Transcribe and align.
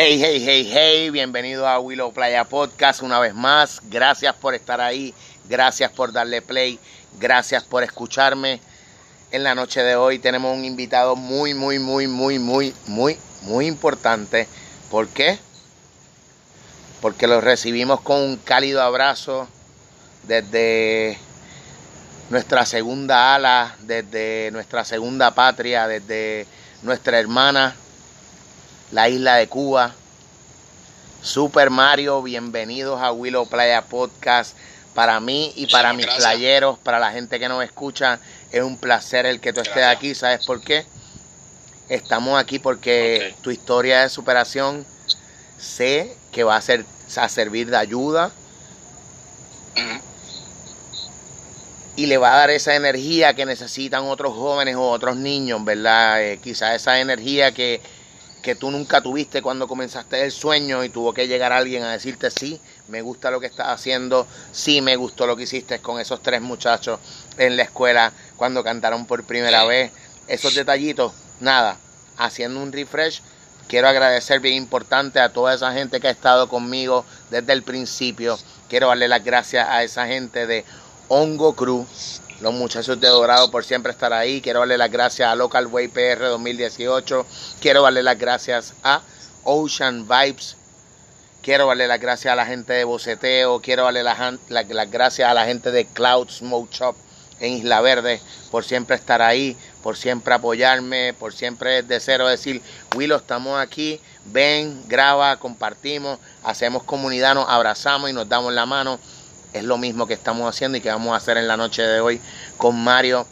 Hey, 0.00 0.16
hey, 0.20 0.40
hey, 0.46 0.70
hey, 0.72 1.10
bienvenido 1.10 1.66
a 1.66 1.80
Willow 1.80 2.12
Playa 2.12 2.44
Podcast 2.44 3.02
una 3.02 3.18
vez 3.18 3.34
más. 3.34 3.80
Gracias 3.90 4.32
por 4.36 4.54
estar 4.54 4.80
ahí, 4.80 5.12
gracias 5.48 5.90
por 5.90 6.12
darle 6.12 6.40
play, 6.40 6.78
gracias 7.18 7.64
por 7.64 7.82
escucharme. 7.82 8.60
En 9.32 9.42
la 9.42 9.56
noche 9.56 9.82
de 9.82 9.96
hoy 9.96 10.20
tenemos 10.20 10.56
un 10.56 10.64
invitado 10.64 11.16
muy, 11.16 11.52
muy, 11.52 11.80
muy, 11.80 12.06
muy, 12.06 12.38
muy, 12.38 12.72
muy, 12.86 13.18
muy 13.42 13.66
importante. 13.66 14.46
¿Por 14.88 15.08
qué? 15.08 15.36
Porque 17.02 17.26
lo 17.26 17.40
recibimos 17.40 18.00
con 18.00 18.20
un 18.20 18.36
cálido 18.36 18.82
abrazo 18.82 19.48
desde 20.28 21.18
nuestra 22.30 22.64
segunda 22.66 23.34
ala, 23.34 23.74
desde 23.80 24.50
nuestra 24.52 24.84
segunda 24.84 25.34
patria, 25.34 25.88
desde 25.88 26.46
nuestra 26.84 27.18
hermana 27.18 27.74
la 28.90 29.08
isla 29.08 29.36
de 29.36 29.48
Cuba. 29.48 29.94
Super 31.20 31.70
Mario, 31.70 32.22
bienvenidos 32.22 33.00
a 33.00 33.12
Willow 33.12 33.46
Playa 33.46 33.82
Podcast. 33.82 34.56
Para 34.94 35.20
mí 35.20 35.52
y 35.54 35.66
para 35.66 35.92
mis 35.92 36.06
playeros, 36.06 36.78
para 36.78 36.98
la 36.98 37.12
gente 37.12 37.38
que 37.38 37.48
nos 37.48 37.62
escucha, 37.62 38.18
es 38.50 38.62
un 38.62 38.78
placer 38.78 39.26
el 39.26 39.40
que 39.40 39.52
tú 39.52 39.60
estés 39.60 39.84
aquí. 39.84 40.14
¿Sabes 40.14 40.44
por 40.44 40.60
qué? 40.60 40.86
Estamos 41.88 42.40
aquí 42.40 42.58
porque 42.58 43.34
tu 43.42 43.50
historia 43.50 44.02
de 44.02 44.08
superación 44.08 44.84
sé 45.58 46.16
que 46.32 46.42
va 46.42 46.56
a, 46.56 46.62
ser, 46.62 46.84
a 47.16 47.28
servir 47.28 47.70
de 47.70 47.76
ayuda 47.76 48.32
y 51.94 52.06
le 52.06 52.18
va 52.18 52.32
a 52.32 52.36
dar 52.38 52.50
esa 52.50 52.74
energía 52.74 53.34
que 53.34 53.44
necesitan 53.44 54.04
otros 54.04 54.34
jóvenes 54.34 54.76
o 54.76 54.90
otros 54.90 55.16
niños, 55.16 55.64
¿verdad? 55.64 56.22
Eh, 56.22 56.38
quizás 56.42 56.74
esa 56.74 57.00
energía 57.00 57.52
que, 57.52 57.80
que 58.42 58.54
tú 58.54 58.70
nunca 58.70 59.00
tuviste 59.00 59.42
cuando 59.42 59.66
comenzaste 59.66 60.22
el 60.22 60.32
sueño 60.32 60.84
y 60.84 60.88
tuvo 60.88 61.12
que 61.12 61.26
llegar 61.26 61.52
alguien 61.52 61.82
a 61.82 61.92
decirte 61.92 62.30
sí, 62.30 62.60
me 62.88 63.02
gusta 63.02 63.30
lo 63.30 63.40
que 63.40 63.46
estás 63.46 63.68
haciendo, 63.68 64.26
sí 64.52 64.80
me 64.80 64.96
gustó 64.96 65.26
lo 65.26 65.36
que 65.36 65.44
hiciste 65.44 65.80
con 65.80 66.00
esos 66.00 66.22
tres 66.22 66.40
muchachos 66.40 67.00
en 67.36 67.56
la 67.56 67.64
escuela 67.64 68.12
cuando 68.36 68.64
cantaron 68.64 69.06
por 69.06 69.24
primera 69.24 69.64
vez, 69.64 69.92
esos 70.26 70.54
detallitos, 70.54 71.12
nada, 71.40 71.78
haciendo 72.16 72.60
un 72.60 72.72
refresh. 72.72 73.22
Quiero 73.68 73.88
agradecer 73.88 74.40
bien 74.40 74.54
importante 74.54 75.20
a 75.20 75.30
toda 75.30 75.54
esa 75.54 75.72
gente 75.72 76.00
que 76.00 76.08
ha 76.08 76.12
estado 76.12 76.48
conmigo 76.48 77.04
desde 77.30 77.52
el 77.52 77.62
principio. 77.62 78.38
Quiero 78.68 78.88
darle 78.88 79.08
las 79.08 79.24
gracias 79.24 79.68
a 79.68 79.82
esa 79.82 80.06
gente 80.06 80.46
de 80.46 80.64
Hongo 81.08 81.54
Cruz, 81.54 82.22
los 82.40 82.54
muchachos 82.54 83.00
de 83.00 83.08
Dorado 83.08 83.50
por 83.50 83.64
siempre 83.64 83.92
estar 83.92 84.12
ahí. 84.12 84.40
Quiero 84.40 84.60
darle 84.60 84.78
las 84.78 84.90
gracias 84.90 85.28
a 85.28 85.34
Local 85.34 85.66
Way 85.66 85.88
PR 85.88 86.28
2018. 86.28 87.26
Quiero 87.60 87.82
darle 87.82 88.02
las 88.02 88.18
gracias 88.18 88.74
a 88.82 89.02
Ocean 89.44 90.06
Vibes. 90.06 90.56
Quiero 91.42 91.66
darle 91.66 91.88
las 91.88 92.00
gracias 92.00 92.32
a 92.32 92.36
la 92.36 92.46
gente 92.46 92.72
de 92.72 92.84
Boceteo. 92.84 93.60
Quiero 93.60 93.84
darle 93.84 94.02
las, 94.02 94.18
las 94.48 94.90
gracias 94.90 95.28
a 95.28 95.34
la 95.34 95.46
gente 95.46 95.70
de 95.70 95.86
Cloud 95.86 96.28
Smoke 96.28 96.72
Shop 96.72 96.96
en 97.40 97.54
Isla 97.54 97.80
Verde 97.80 98.20
por 98.50 98.64
siempre 98.64 98.96
estar 98.96 99.22
ahí, 99.22 99.56
por 99.82 99.96
siempre 99.96 100.34
apoyarme, 100.34 101.14
por 101.14 101.32
siempre 101.32 101.82
de 101.82 102.00
cero 102.00 102.26
decir, 102.26 102.62
Willow, 102.96 103.18
estamos 103.18 103.60
aquí, 103.60 104.00
ven, 104.26 104.82
graba, 104.88 105.36
compartimos, 105.36 106.18
hacemos 106.42 106.82
comunidad, 106.82 107.34
nos 107.34 107.48
abrazamos 107.48 108.10
y 108.10 108.12
nos 108.12 108.28
damos 108.28 108.52
la 108.52 108.66
mano 108.66 108.98
es 109.52 109.64
lo 109.64 109.78
mismo 109.78 110.06
que 110.06 110.14
estamos 110.14 110.48
haciendo 110.48 110.78
y 110.78 110.80
que 110.80 110.88
vamos 110.88 111.12
a 111.12 111.16
hacer 111.16 111.36
en 111.36 111.48
la 111.48 111.56
noche 111.56 111.82
de 111.82 112.00
hoy 112.00 112.20
con 112.56 112.76
Mario. 112.82 113.26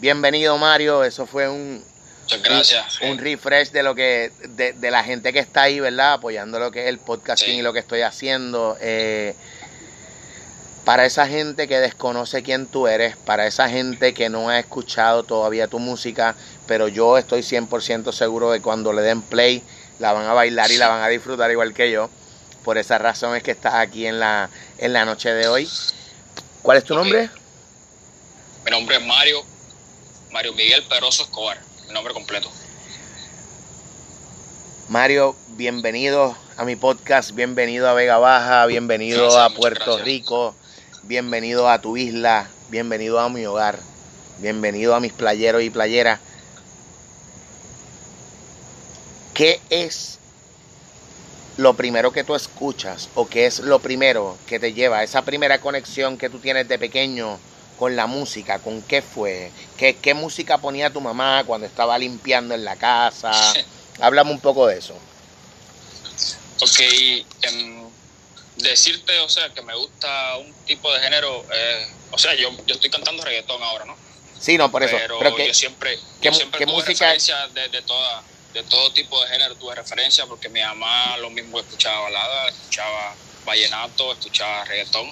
Bienvenido 0.00 0.58
Mario, 0.58 1.04
eso 1.04 1.26
fue 1.26 1.48
un, 1.48 1.84
gracias. 2.42 3.00
Un, 3.02 3.18
refresh 3.18 3.70
de 3.70 3.82
lo 3.82 3.94
que, 3.94 4.32
de, 4.48 4.90
la 4.90 5.04
gente 5.04 5.32
que 5.32 5.38
está 5.38 5.62
ahí, 5.62 5.80
¿verdad? 5.80 6.14
Apoyando 6.14 6.58
lo 6.58 6.70
que 6.70 6.82
es 6.82 6.88
el 6.88 6.98
podcasting 6.98 7.58
y 7.58 7.62
lo 7.62 7.72
que 7.72 7.78
estoy 7.80 8.02
haciendo. 8.02 8.76
Eh, 8.80 9.34
para 10.84 11.06
esa 11.06 11.28
gente 11.28 11.68
que 11.68 11.78
desconoce 11.78 12.42
quién 12.42 12.66
tú 12.66 12.88
eres, 12.88 13.16
para 13.16 13.46
esa 13.46 13.68
gente 13.68 14.14
que 14.14 14.28
no 14.28 14.48
ha 14.48 14.58
escuchado 14.58 15.22
todavía 15.22 15.68
tu 15.68 15.78
música, 15.78 16.34
pero 16.66 16.88
yo 16.88 17.18
estoy 17.18 17.42
100% 17.42 18.12
seguro 18.12 18.50
de 18.50 18.60
cuando 18.60 18.92
le 18.92 19.02
den 19.02 19.22
play, 19.22 19.62
la 20.00 20.12
van 20.12 20.26
a 20.26 20.32
bailar 20.32 20.70
y 20.72 20.78
la 20.78 20.88
van 20.88 21.02
a 21.02 21.08
disfrutar 21.08 21.50
igual 21.52 21.72
que 21.72 21.92
yo. 21.92 22.10
Por 22.64 22.78
esa 22.78 22.98
razón 22.98 23.34
es 23.36 23.42
que 23.42 23.50
estás 23.50 23.74
aquí 23.74 24.06
en 24.06 24.20
la, 24.20 24.48
en 24.78 24.92
la 24.92 25.04
noche 25.04 25.32
de 25.32 25.48
hoy. 25.48 25.68
¿Cuál 26.62 26.78
es 26.78 26.84
tu 26.84 26.94
nombre? 26.94 27.28
Mi 28.64 28.70
nombre 28.70 28.96
es 28.96 29.04
Mario, 29.04 29.42
Mario 30.30 30.52
Miguel 30.52 30.84
Peroso 30.84 31.24
Escobar, 31.24 31.58
mi 31.88 31.92
nombre 31.92 32.14
completo. 32.14 32.48
Mario, 34.88 35.34
bienvenido 35.56 36.36
a 36.56 36.64
mi 36.64 36.76
podcast, 36.76 37.32
bienvenido 37.32 37.88
a 37.88 37.94
Vega 37.94 38.18
Baja, 38.18 38.66
bienvenido 38.66 39.40
a 39.40 39.50
Puerto 39.50 39.98
Rico, 39.98 40.54
bienvenido 41.02 41.68
a 41.68 41.80
tu 41.80 41.96
isla, 41.96 42.48
bienvenido 42.68 43.18
a 43.18 43.28
mi 43.28 43.44
hogar, 43.44 43.80
bienvenido 44.38 44.94
a 44.94 45.00
mis 45.00 45.12
playeros 45.12 45.62
y 45.62 45.70
playeras. 45.70 46.20
¿Qué 49.34 49.60
es 49.70 50.20
lo 51.56 51.74
primero 51.74 52.12
que 52.12 52.24
tú 52.24 52.34
escuchas 52.34 53.08
o 53.14 53.28
qué 53.28 53.46
es 53.46 53.60
lo 53.60 53.80
primero 53.80 54.38
que 54.46 54.58
te 54.58 54.72
lleva, 54.72 55.02
esa 55.02 55.24
primera 55.24 55.60
conexión 55.60 56.18
que 56.18 56.30
tú 56.30 56.38
tienes 56.38 56.68
de 56.68 56.78
pequeño 56.78 57.38
con 57.78 57.96
la 57.96 58.06
música, 58.06 58.58
con 58.60 58.82
qué 58.82 59.02
fue, 59.02 59.50
qué, 59.76 59.96
qué 59.96 60.14
música 60.14 60.58
ponía 60.58 60.90
tu 60.90 61.00
mamá 61.00 61.44
cuando 61.44 61.66
estaba 61.66 61.98
limpiando 61.98 62.54
en 62.54 62.64
la 62.64 62.76
casa. 62.76 63.32
Háblame 64.00 64.30
un 64.30 64.40
poco 64.40 64.66
de 64.66 64.78
eso. 64.78 64.94
Ok, 66.60 66.80
em, 67.42 67.88
decirte, 68.56 69.18
o 69.20 69.28
sea, 69.28 69.52
que 69.52 69.62
me 69.62 69.74
gusta 69.74 70.36
un 70.38 70.52
tipo 70.64 70.92
de 70.92 71.00
género, 71.00 71.44
eh, 71.52 71.86
o 72.12 72.18
sea, 72.18 72.34
yo, 72.34 72.50
yo 72.66 72.74
estoy 72.74 72.90
cantando 72.90 73.24
reggaetón 73.24 73.62
ahora, 73.62 73.84
¿no? 73.84 73.96
Sí, 74.38 74.56
no, 74.56 74.70
por 74.70 74.82
eso. 74.82 74.96
Pero, 74.96 75.38
yo 75.38 75.54
siempre, 75.54 75.98
yo 76.20 76.32
siempre 76.32 76.64
tuve 76.64 76.72
música? 76.72 77.06
referencia 77.06 77.48
de, 77.48 77.68
de 77.68 77.82
toda 77.82 78.22
de 78.52 78.62
todo 78.64 78.92
tipo 78.92 79.20
de 79.22 79.28
género 79.28 79.56
tuve 79.56 79.74
referencia 79.74 80.26
porque 80.26 80.48
mi 80.48 80.60
mamá 80.60 81.16
lo 81.18 81.30
mismo 81.30 81.58
escuchaba 81.58 82.00
balada, 82.00 82.48
escuchaba 82.48 83.16
vallenato, 83.44 84.12
escuchaba 84.12 84.64
reggaetón. 84.64 85.10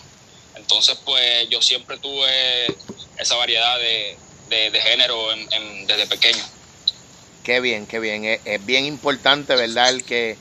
Entonces, 0.56 0.98
pues 1.04 1.48
yo 1.48 1.62
siempre 1.62 1.98
tuve 1.98 2.66
esa 3.18 3.36
variedad 3.36 3.78
de, 3.78 4.18
género 4.82 5.28
desde 5.86 6.06
pequeño. 6.06 6.44
Qué 7.44 7.60
bien, 7.60 7.86
qué 7.86 7.98
bien. 7.98 8.24
Es, 8.24 8.64
bien 8.66 8.84
importante, 8.84 9.54
¿verdad? 9.54 9.90
El 9.90 10.04
que, 10.04 10.36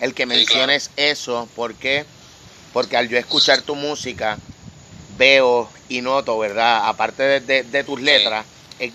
el 0.00 0.14
que 0.14 0.26
menciones 0.26 0.90
eso. 0.96 1.48
¿Por 1.56 1.74
qué? 1.74 2.04
Porque 2.72 2.96
al 2.96 3.08
yo 3.08 3.18
escuchar 3.18 3.62
tu 3.62 3.74
música, 3.74 4.38
veo 5.16 5.70
y 5.88 6.02
noto, 6.02 6.38
¿verdad? 6.38 6.88
Aparte 6.88 7.40
de 7.40 7.84
tus 7.84 8.00
letras, 8.00 8.46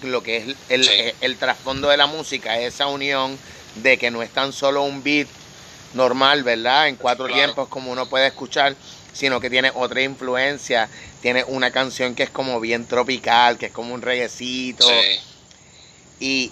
lo 0.04 0.24
que 0.24 0.38
es 0.38 0.56
el, 0.70 1.14
el, 1.22 1.38
trasfondo 1.38 1.90
de 1.90 1.98
la 1.98 2.08
música, 2.08 2.60
esa 2.60 2.88
unión 2.88 3.38
de 3.76 3.98
que 3.98 4.12
no 4.12 4.22
es 4.22 4.30
tan 4.30 4.54
solo 4.54 4.84
un 4.84 5.04
beat 5.04 5.28
normal, 5.94 6.44
¿verdad? 6.44 6.88
En 6.88 6.96
cuatro 6.96 7.28
tiempos 7.28 7.68
como 7.68 7.92
uno 7.92 8.08
puede 8.08 8.28
escuchar, 8.28 8.76
sino 9.14 9.40
que 9.40 9.50
tiene 9.50 9.72
otra 9.74 10.02
influencia, 10.02 10.90
tiene 11.22 11.44
una 11.46 11.72
canción 11.72 12.16
que 12.16 12.24
es 12.24 12.30
como 12.30 12.60
bien 12.60 12.86
tropical, 12.86 13.58
que 13.58 13.68
es 13.68 13.72
como 13.72 13.94
un 13.94 14.02
reyecito. 14.02 14.88
Y 16.20 16.52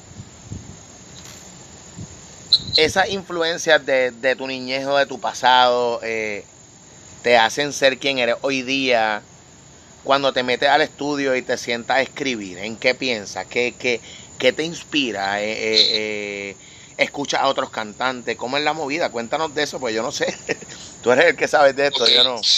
esas 2.78 3.10
influencias 3.10 3.86
de, 3.86 4.12
de, 4.12 4.36
tu 4.36 4.48
niñez 4.48 4.86
o 4.86 4.96
de 4.98 5.06
tu 5.06 5.20
pasado 5.20 6.00
eh, 6.04 6.46
te 7.24 7.38
hacen 7.38 7.74
ser 7.74 7.98
quien 7.98 8.20
eres 8.20 8.36
hoy 8.42 8.62
día 8.62 9.22
cuando 10.08 10.32
te 10.32 10.42
metes 10.42 10.70
al 10.70 10.80
estudio 10.82 11.36
y 11.36 11.42
te 11.42 11.58
sientas 11.58 11.98
a 11.98 12.02
escribir? 12.02 12.60
¿En 12.60 12.78
qué 12.78 12.96
piensas? 12.96 13.46
¿Qué, 13.48 13.76
qué, 13.78 14.02
qué 14.40 14.54
te 14.54 14.64
inspira? 14.64 15.44
Eh, 15.44 15.52
eh, 15.52 15.88
eh, 15.92 16.58
¿Escuchas 16.96 17.42
a 17.42 17.50
otros 17.50 17.70
cantantes? 17.72 18.38
¿Cómo 18.38 18.56
es 18.56 18.64
la 18.64 18.72
movida? 18.72 19.12
Cuéntanos 19.12 19.54
de 19.54 19.64
eso, 19.64 19.82
pues 19.82 19.94
yo 19.94 20.02
no 20.02 20.14
sé. 20.14 20.34
Tú 21.04 21.12
eres 21.12 21.26
el 21.26 21.36
que 21.36 21.50
sabes 21.50 21.76
de 21.76 21.88
esto, 21.88 22.08
yo 22.08 22.24
no. 22.24 22.42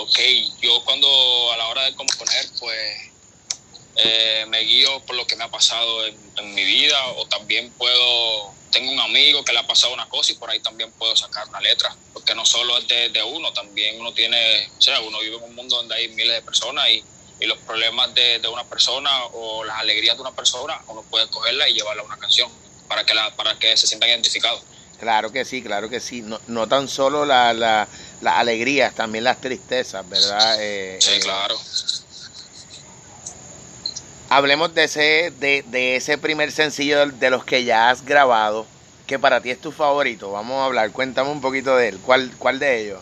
Ok, 0.00 0.20
yo 0.62 0.84
cuando 0.84 1.08
a 1.52 1.56
la 1.56 1.66
hora 1.66 1.84
de 1.86 1.94
componer, 1.96 2.46
pues 2.60 4.46
me 4.46 4.60
guío 4.60 5.04
por 5.04 5.16
lo 5.16 5.26
que 5.26 5.34
me 5.34 5.42
ha 5.42 5.50
pasado 5.50 6.06
en, 6.06 6.32
en 6.36 6.54
mi 6.54 6.64
vida 6.64 6.96
o 7.16 7.26
también 7.26 7.72
puedo 7.72 8.57
tengo 8.70 8.92
un 8.92 9.00
amigo 9.00 9.44
que 9.44 9.52
le 9.52 9.58
ha 9.58 9.66
pasado 9.66 9.94
una 9.94 10.08
cosa 10.08 10.32
y 10.32 10.36
por 10.36 10.50
ahí 10.50 10.60
también 10.60 10.92
puedo 10.92 11.14
sacar 11.16 11.48
una 11.48 11.60
letra, 11.60 11.94
porque 12.12 12.34
no 12.34 12.44
solo 12.44 12.78
es 12.78 12.88
de, 12.88 13.22
uno, 13.22 13.52
también 13.52 14.00
uno 14.00 14.12
tiene, 14.12 14.68
o 14.76 14.80
sea, 14.80 15.00
uno 15.00 15.20
vive 15.20 15.36
en 15.36 15.42
un 15.42 15.54
mundo 15.54 15.76
donde 15.76 15.94
hay 15.94 16.08
miles 16.08 16.36
de 16.36 16.42
personas 16.42 16.88
y, 16.90 17.04
los 17.40 17.58
problemas 17.58 18.12
de, 18.14 18.40
una 18.52 18.64
persona 18.64 19.10
o 19.26 19.62
las 19.62 19.78
alegrías 19.78 20.16
de 20.16 20.22
una 20.22 20.32
persona, 20.32 20.82
uno 20.88 21.02
puede 21.02 21.28
cogerla 21.28 21.68
y 21.68 21.74
llevarla 21.74 22.02
a 22.02 22.04
una 22.04 22.18
canción 22.18 22.50
para 22.88 23.04
que, 23.04 23.14
la, 23.14 23.34
para 23.36 23.56
que 23.56 23.76
se 23.76 23.86
sientan 23.86 24.08
identificados. 24.10 24.60
Claro 24.98 25.30
que 25.30 25.44
sí, 25.44 25.62
claro 25.62 25.88
que 25.88 26.00
sí. 26.00 26.22
No, 26.22 26.40
no 26.48 26.66
tan 26.66 26.88
solo 26.88 27.24
las 27.24 27.54
la, 27.54 27.86
alegrías, 28.24 28.92
también 28.92 29.22
las 29.22 29.40
tristezas, 29.40 30.08
¿verdad? 30.08 30.56
Eh, 30.60 30.98
sí, 31.00 31.12
eh, 31.12 31.20
claro. 31.20 31.56
Hablemos 34.30 34.74
de 34.74 34.84
ese, 34.84 35.32
de, 35.38 35.96
ese 35.96 36.18
primer 36.18 36.52
sencillo 36.52 37.06
de, 37.06 37.30
los 37.30 37.44
que 37.44 37.64
ya 37.64 37.90
has 37.90 38.04
grabado. 38.04 38.66
que 39.06 39.18
para 39.18 39.40
ti 39.40 39.50
es 39.50 39.60
tu 39.60 39.72
favorito. 39.72 40.30
Vamos 40.32 40.60
a 40.60 40.66
hablar, 40.66 40.92
cuéntame 40.92 41.30
un 41.30 41.40
poquito 41.40 41.74
de 41.76 41.88
él. 41.88 41.98
¿Cuál, 42.00 42.30
cuál 42.38 42.58
de 42.58 42.82
ellos? 42.82 43.00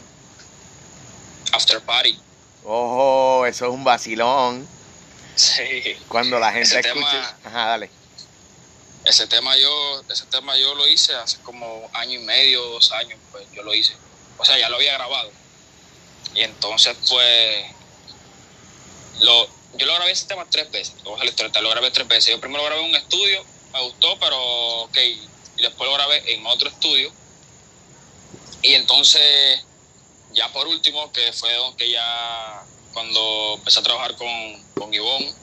After 1.53 1.81
Party. 1.81 2.17
Ojo, 2.65 3.45
eso 3.47 3.67
es 3.67 3.73
un 3.73 3.83
vacilón. 3.83 4.69
Sí. 5.35 5.97
Cuando 6.09 6.39
la 6.39 6.53
gente 6.53 6.79
Ese 6.79 6.81
escuche. 6.89 7.07
tema- 7.11 7.37
Ajá, 7.45 7.67
dale. 7.67 7.91
Ese 9.05 9.27
tema 9.27 9.57
yo, 9.57 10.03
ese 10.11 10.27
tema 10.27 10.57
yo 10.57 10.75
lo 10.75 10.87
hice 10.89 11.15
hace 11.15 11.39
como 11.43 11.89
año 11.93 12.21
y 12.21 12.23
medio, 12.25 12.61
dos 12.71 12.91
años, 12.93 13.19
pues 13.33 13.45
yo 13.53 13.63
lo 13.63 13.75
hice. 13.75 13.95
O 14.39 14.45
sea, 14.45 14.59
ya 14.59 14.69
lo 14.69 14.77
había 14.77 14.95
grabado. 14.95 15.31
Y 16.35 16.43
entonces, 16.43 16.97
pues, 17.09 17.67
lo, 19.21 19.49
yo 19.79 19.87
lo 19.87 19.95
grabé 19.95 20.13
ese 20.13 20.27
tema 20.27 20.49
tres 20.51 20.71
veces. 20.71 20.97
Vamos 21.05 21.21
a 21.21 21.61
lo 21.61 21.71
grabé 21.71 21.91
tres 21.91 22.09
veces. 22.09 22.33
Yo 22.35 22.41
primero 22.41 22.63
lo 22.63 22.67
grabé 22.67 22.83
en 22.83 22.91
un 22.91 22.97
estudio, 22.97 23.47
me 23.73 23.83
gustó, 23.83 24.19
pero 24.19 24.39
ok. 24.85 24.99
Y 24.99 25.63
después 25.63 25.89
lo 25.89 25.95
grabé 25.95 26.23
en 26.35 26.47
otro 26.47 26.69
estudio. 26.69 27.15
Y 28.63 28.75
entonces, 28.75 29.67
ya 30.31 30.53
por 30.53 30.67
último, 30.67 31.13
que 31.13 31.33
fue 31.33 31.51
que 31.77 31.91
ya 31.91 32.67
cuando 32.93 33.55
empecé 33.59 33.81
a 33.81 33.83
trabajar 33.83 34.17
con, 34.17 34.29
con 34.77 34.93
Ivonne, 34.93 35.35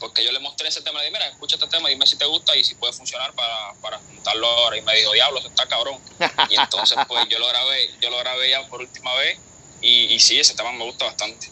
porque 0.00 0.24
yo 0.24 0.32
le 0.32 0.38
mostré 0.40 0.68
ese 0.68 0.82
tema, 0.82 1.00
le 1.00 1.06
dije, 1.06 1.18
mira, 1.18 1.28
escucha 1.28 1.56
este 1.56 1.68
tema, 1.68 1.88
dime 1.88 2.06
si 2.06 2.18
te 2.18 2.24
gusta 2.26 2.56
y 2.56 2.64
si 2.64 2.74
puede 2.76 2.92
funcionar 2.92 3.34
para, 3.34 3.56
para 3.80 3.98
juntarlo 4.00 4.46
ahora. 4.46 4.76
Y 4.76 4.82
me 4.82 4.96
dijo, 4.96 5.12
diablo, 5.12 5.38
eso 5.38 5.48
está 5.48 5.66
cabrón. 5.66 6.02
Y 6.50 6.56
entonces, 6.56 6.98
pues 7.08 7.26
yo 7.28 7.38
lo 7.38 7.48
grabé, 7.48 7.98
yo 8.00 8.10
lo 8.10 8.18
grabé 8.18 8.50
ya 8.50 8.66
por 8.68 8.80
última 8.80 9.14
vez 9.14 9.38
y, 9.80 10.14
y 10.14 10.20
sí, 10.20 10.38
ese 10.38 10.54
tema 10.54 10.72
me 10.72 10.84
gusta 10.84 11.06
bastante. 11.06 11.46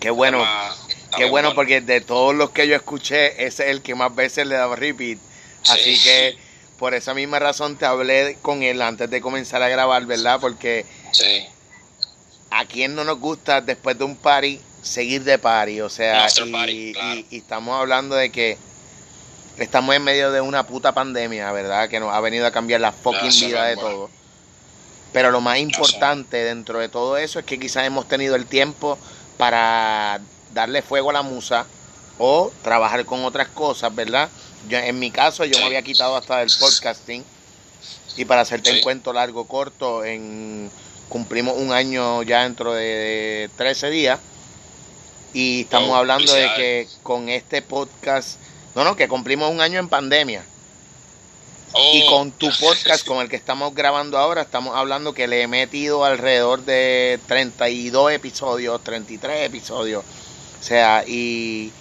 Qué 0.00 0.10
bueno. 0.10 0.38
Tema- 0.38 0.78
Qué 1.16 1.24
bueno 1.26 1.54
porque 1.54 1.80
de 1.80 2.00
todos 2.00 2.34
los 2.34 2.50
que 2.50 2.66
yo 2.68 2.76
escuché, 2.76 3.44
ese 3.46 3.64
es 3.64 3.70
el 3.70 3.82
que 3.82 3.94
más 3.94 4.14
veces 4.14 4.46
le 4.46 4.54
daba 4.56 4.76
repeat. 4.76 5.18
Así 5.68 5.96
Sí. 5.96 6.02
que 6.04 6.38
por 6.78 6.94
esa 6.94 7.12
misma 7.14 7.38
razón 7.38 7.76
te 7.76 7.84
hablé 7.84 8.38
con 8.42 8.62
él 8.62 8.80
antes 8.80 9.10
de 9.10 9.20
comenzar 9.20 9.62
a 9.62 9.68
grabar, 9.68 10.06
¿verdad? 10.06 10.38
Porque 10.40 10.86
Sí, 11.12 11.44
a 12.50 12.64
quien 12.64 12.94
no 12.94 13.04
nos 13.04 13.18
gusta 13.18 13.60
después 13.60 13.98
de 13.98 14.04
un 14.04 14.16
party 14.16 14.60
seguir 14.82 15.24
de 15.24 15.38
party, 15.38 15.80
o 15.82 15.90
sea, 15.90 16.26
y, 16.44 16.50
party, 16.52 16.92
claro. 16.94 17.14
y- 17.20 17.26
y 17.30 17.36
estamos 17.38 17.78
hablando 17.78 18.14
de 18.16 18.30
que 18.30 18.56
estamos 19.58 19.94
en 19.94 20.02
medio 20.02 20.30
de 20.32 20.40
una 20.40 20.66
puta 20.66 20.92
pandemia, 20.92 21.52
¿verdad? 21.52 21.88
Que 21.90 22.00
nos 22.00 22.14
ha 22.14 22.20
venido 22.20 22.46
a 22.46 22.50
cambiar 22.50 22.80
la 22.80 22.92
fucking 22.92 23.28
vida 23.48 23.64
de 23.64 23.72
hermano. 23.72 23.88
todo. 23.90 24.10
Pero 25.12 25.30
lo 25.32 25.40
más 25.42 25.58
importante 25.58 26.38
dentro 26.38 26.78
de 26.78 26.88
todo 26.88 27.16
eso 27.18 27.40
es 27.40 27.44
que 27.44 27.58
quizás 27.58 27.84
hemos 27.84 28.08
tenido 28.08 28.36
el 28.36 28.46
tiempo 28.46 28.96
para 29.36 30.20
darle 30.52 30.82
fuego 30.82 31.10
a 31.10 31.14
la 31.14 31.22
musa 31.22 31.66
o 32.18 32.52
trabajar 32.62 33.04
con 33.04 33.24
otras 33.24 33.48
cosas, 33.48 33.94
¿verdad? 33.94 34.28
Yo, 34.68 34.78
en 34.78 34.98
mi 34.98 35.10
caso, 35.10 35.44
yo 35.44 35.58
me 35.58 35.64
había 35.66 35.82
quitado 35.82 36.16
hasta 36.16 36.38
del 36.38 36.50
podcasting. 36.58 37.24
Y 38.16 38.24
para 38.24 38.42
hacerte 38.42 38.72
un 38.72 38.80
cuento 38.80 39.12
largo, 39.12 39.46
corto, 39.46 40.04
en, 40.04 40.70
cumplimos 41.08 41.56
un 41.56 41.72
año 41.72 42.22
ya 42.22 42.42
dentro 42.42 42.74
de 42.74 43.48
13 43.56 43.90
días. 43.90 44.18
Y 45.32 45.62
estamos 45.62 45.90
Oh, 45.90 45.94
hablando 45.94 46.32
de 46.32 46.48
que 46.56 46.88
con 47.02 47.28
este 47.28 47.62
podcast, 47.62 48.38
no, 48.74 48.84
no, 48.84 48.96
que 48.96 49.08
cumplimos 49.08 49.50
un 49.50 49.60
año 49.60 49.78
en 49.78 49.88
pandemia. 49.88 50.44
Oh, 51.72 51.90
Y 51.94 52.06
con 52.06 52.32
tu 52.32 52.50
podcast, 52.60 53.06
con 53.06 53.18
el 53.18 53.28
que 53.28 53.36
estamos 53.36 53.74
grabando 53.74 54.18
ahora, 54.18 54.42
estamos 54.42 54.76
hablando 54.76 55.14
que 55.14 55.28
le 55.28 55.42
he 55.42 55.46
metido 55.46 56.04
alrededor 56.04 56.64
de 56.64 57.20
32 57.26 58.12
episodios, 58.12 58.82
33 58.82 59.46
episodios. 59.46 60.04
O 60.60 60.62
sea, 60.62 61.04
y 61.06 61.72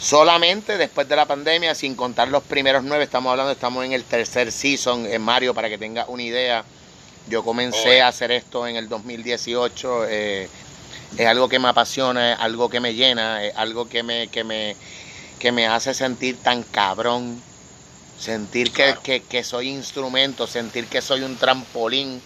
solamente 0.00 0.78
después 0.78 1.08
de 1.08 1.16
la 1.16 1.26
pandemia, 1.26 1.74
sin 1.74 1.94
contar 1.94 2.28
los 2.28 2.42
primeros 2.42 2.84
nueve, 2.84 3.04
estamos 3.04 3.30
hablando, 3.30 3.52
estamos 3.52 3.84
en 3.84 3.92
el 3.92 4.04
tercer 4.04 4.52
season 4.52 5.06
en 5.06 5.20
Mario, 5.22 5.54
para 5.54 5.68
que 5.68 5.78
tengas 5.78 6.08
una 6.08 6.22
idea. 6.22 6.64
Yo 7.28 7.44
comencé 7.44 8.00
a 8.00 8.08
hacer 8.08 8.30
esto 8.30 8.66
en 8.66 8.76
el 8.76 8.88
2018. 8.88 10.06
eh, 10.08 10.48
es 11.18 11.26
algo 11.26 11.48
que 11.48 11.58
me 11.58 11.68
apasiona, 11.68 12.34
es 12.34 12.40
algo 12.40 12.68
que 12.68 12.80
me 12.80 12.94
llena, 12.94 13.44
es 13.44 13.54
algo 13.56 13.88
que 13.88 14.02
me, 14.02 14.28
que 14.28 14.44
me, 14.44 14.76
que 15.40 15.50
me 15.52 15.66
hace 15.66 15.92
sentir 15.92 16.38
tan 16.42 16.62
cabrón. 16.62 17.42
Sentir 18.18 18.68
que, 18.70 18.84
Claro. 18.84 19.00
que, 19.02 19.22
que 19.22 19.42
soy 19.42 19.68
instrumento, 19.68 20.46
sentir 20.46 20.86
que 20.86 21.02
soy 21.02 21.22
un 21.22 21.36
trampolín, 21.36 22.22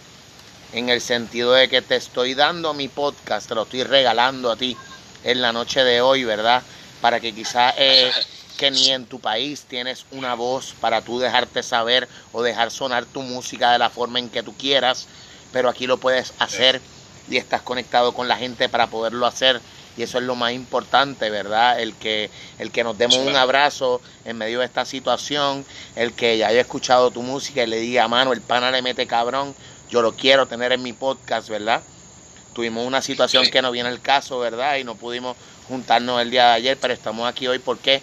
en 0.73 0.89
el 0.89 1.01
sentido 1.01 1.53
de 1.53 1.69
que 1.69 1.81
te 1.81 1.95
estoy 1.95 2.33
dando 2.33 2.73
mi 2.73 2.87
podcast, 2.87 3.47
te 3.47 3.55
lo 3.55 3.63
estoy 3.63 3.83
regalando 3.83 4.51
a 4.51 4.57
ti 4.57 4.75
en 5.25 5.41
la 5.41 5.51
noche 5.51 5.83
de 5.83 6.01
hoy, 6.01 6.23
¿verdad? 6.23 6.63
Para 7.01 7.19
que 7.19 7.33
quizás 7.33 7.73
eh, 7.77 8.11
que 8.57 8.71
ni 8.71 8.91
en 8.91 9.07
tu 9.07 9.19
país 9.19 9.65
tienes 9.67 10.05
una 10.11 10.35
voz 10.35 10.75
para 10.79 11.01
tú 11.01 11.19
dejarte 11.19 11.63
saber 11.63 12.07
o 12.31 12.43
dejar 12.43 12.71
sonar 12.71 13.05
tu 13.05 13.21
música 13.21 13.71
de 13.71 13.79
la 13.79 13.89
forma 13.89 14.19
en 14.19 14.29
que 14.29 14.43
tú 14.43 14.55
quieras, 14.55 15.07
pero 15.51 15.67
aquí 15.67 15.87
lo 15.87 15.99
puedes 15.99 16.33
hacer 16.39 16.81
y 17.27 17.37
estás 17.37 17.63
conectado 17.63 18.13
con 18.13 18.27
la 18.27 18.37
gente 18.37 18.69
para 18.69 18.89
poderlo 18.91 19.25
hacer 19.25 19.61
y 19.97 20.03
eso 20.03 20.19
es 20.19 20.23
lo 20.25 20.35
más 20.35 20.51
importante, 20.53 21.29
¿verdad? 21.31 21.79
El 21.79 21.97
que 21.97 22.29
el 22.59 22.71
que 22.71 22.83
nos 22.83 22.97
demos 22.97 23.17
un 23.17 23.35
abrazo 23.35 24.01
en 24.23 24.37
medio 24.37 24.59
de 24.59 24.65
esta 24.65 24.85
situación, 24.85 25.65
el 25.95 26.13
que 26.15 26.37
ya 26.37 26.47
haya 26.49 26.61
escuchado 26.61 27.11
tu 27.11 27.23
música 27.23 27.63
y 27.63 27.67
le 27.67 27.79
diga, 27.79 28.07
mano, 28.07 28.31
el 28.31 28.43
pana 28.43 28.69
le 28.71 28.83
mete 28.83 29.07
cabrón, 29.07 29.55
yo 29.87 30.01
lo 30.03 30.15
quiero 30.15 30.47
tener 30.47 30.71
en 30.71 30.83
mi 30.83 30.93
podcast, 30.93 31.49
¿verdad? 31.49 31.85
Tuvimos 32.55 32.87
una 32.87 33.01
situación 33.01 33.43
Sí. 33.43 33.51
que 33.51 33.61
no 33.61 33.69
viene 33.69 33.89
el 33.89 33.99
caso, 33.99 34.39
¿verdad? 34.39 34.77
Y 34.77 34.85
no 34.85 34.95
pudimos 34.95 35.35
juntarnos 35.67 36.21
el 36.21 36.31
día 36.31 36.47
de 36.47 36.53
ayer, 36.53 36.77
pero 36.79 36.93
estamos 36.93 37.27
aquí 37.27 37.47
hoy, 37.47 37.59
¿por 37.59 37.77
qué? 37.79 38.01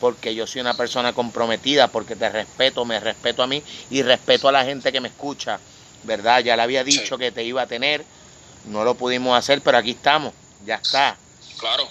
Porque 0.00 0.34
yo 0.34 0.46
soy 0.46 0.62
una 0.62 0.72
persona 0.72 1.12
comprometida, 1.12 1.88
porque 1.88 2.16
te 2.16 2.30
respeto, 2.30 2.86
me 2.86 2.98
respeto 2.98 3.42
a 3.42 3.46
mí 3.46 3.62
y 3.90 4.00
respeto 4.02 4.48
a 4.48 4.52
la 4.52 4.64
gente 4.64 4.90
que 4.90 5.02
me 5.02 5.08
escucha, 5.08 5.60
¿verdad? 6.04 6.40
Ya 6.42 6.56
le 6.56 6.62
había 6.62 6.82
dicho 6.82 7.16
Sí. 7.16 7.20
que 7.20 7.30
te 7.30 7.44
iba 7.44 7.60
a 7.60 7.66
tener, 7.66 8.02
no 8.68 8.84
lo 8.84 8.94
pudimos 8.94 9.36
hacer, 9.38 9.60
pero 9.60 9.76
aquí 9.76 9.90
estamos, 9.90 10.32
ya 10.64 10.76
está. 10.76 11.18
Claro. 11.58 11.86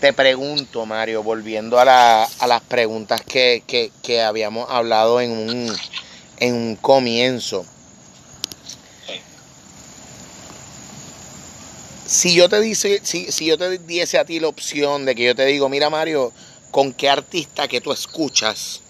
Te 0.00 0.14
pregunto, 0.14 0.86
Mario, 0.86 1.22
volviendo 1.22 1.78
a, 1.78 1.84
la- 1.84 2.24
a 2.38 2.46
las 2.46 2.62
preguntas 2.62 3.20
que, 3.20 3.62
que- 3.66 3.92
que 4.02 4.22
habíamos 4.22 4.70
hablado 4.70 5.20
en 5.20 5.30
un, 5.32 5.76
en 6.38 6.54
un 6.54 6.76
comienzo. 6.76 7.66
Si 12.06 12.34
yo 12.34 12.48
te 12.48 12.60
dice, 12.60 13.00
si, 13.02 13.32
si 13.32 13.46
yo 13.46 13.58
te 13.58 13.78
diese 13.78 14.18
a 14.18 14.24
ti 14.24 14.38
la 14.38 14.48
opción 14.48 15.04
de 15.04 15.14
que 15.14 15.24
yo 15.24 15.34
te 15.34 15.44
digo, 15.46 15.68
mira 15.68 15.90
Mario, 15.90 16.32
¿con 16.70 16.92
qué 16.92 17.08
artista 17.08 17.66
que 17.68 17.80
tú 17.80 17.92
escuchas 17.92 18.80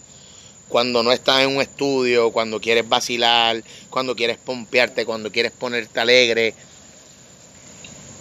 cuando 0.68 1.02
no 1.02 1.12
estás 1.12 1.42
en 1.42 1.56
un 1.56 1.62
estudio, 1.62 2.30
cuando 2.32 2.60
quieres 2.60 2.86
vacilar, 2.88 3.62
cuando 3.88 4.14
quieres 4.14 4.36
pompearte, 4.38 5.06
cuando 5.06 5.32
quieres 5.32 5.52
ponerte 5.52 5.98
alegre? 5.98 6.54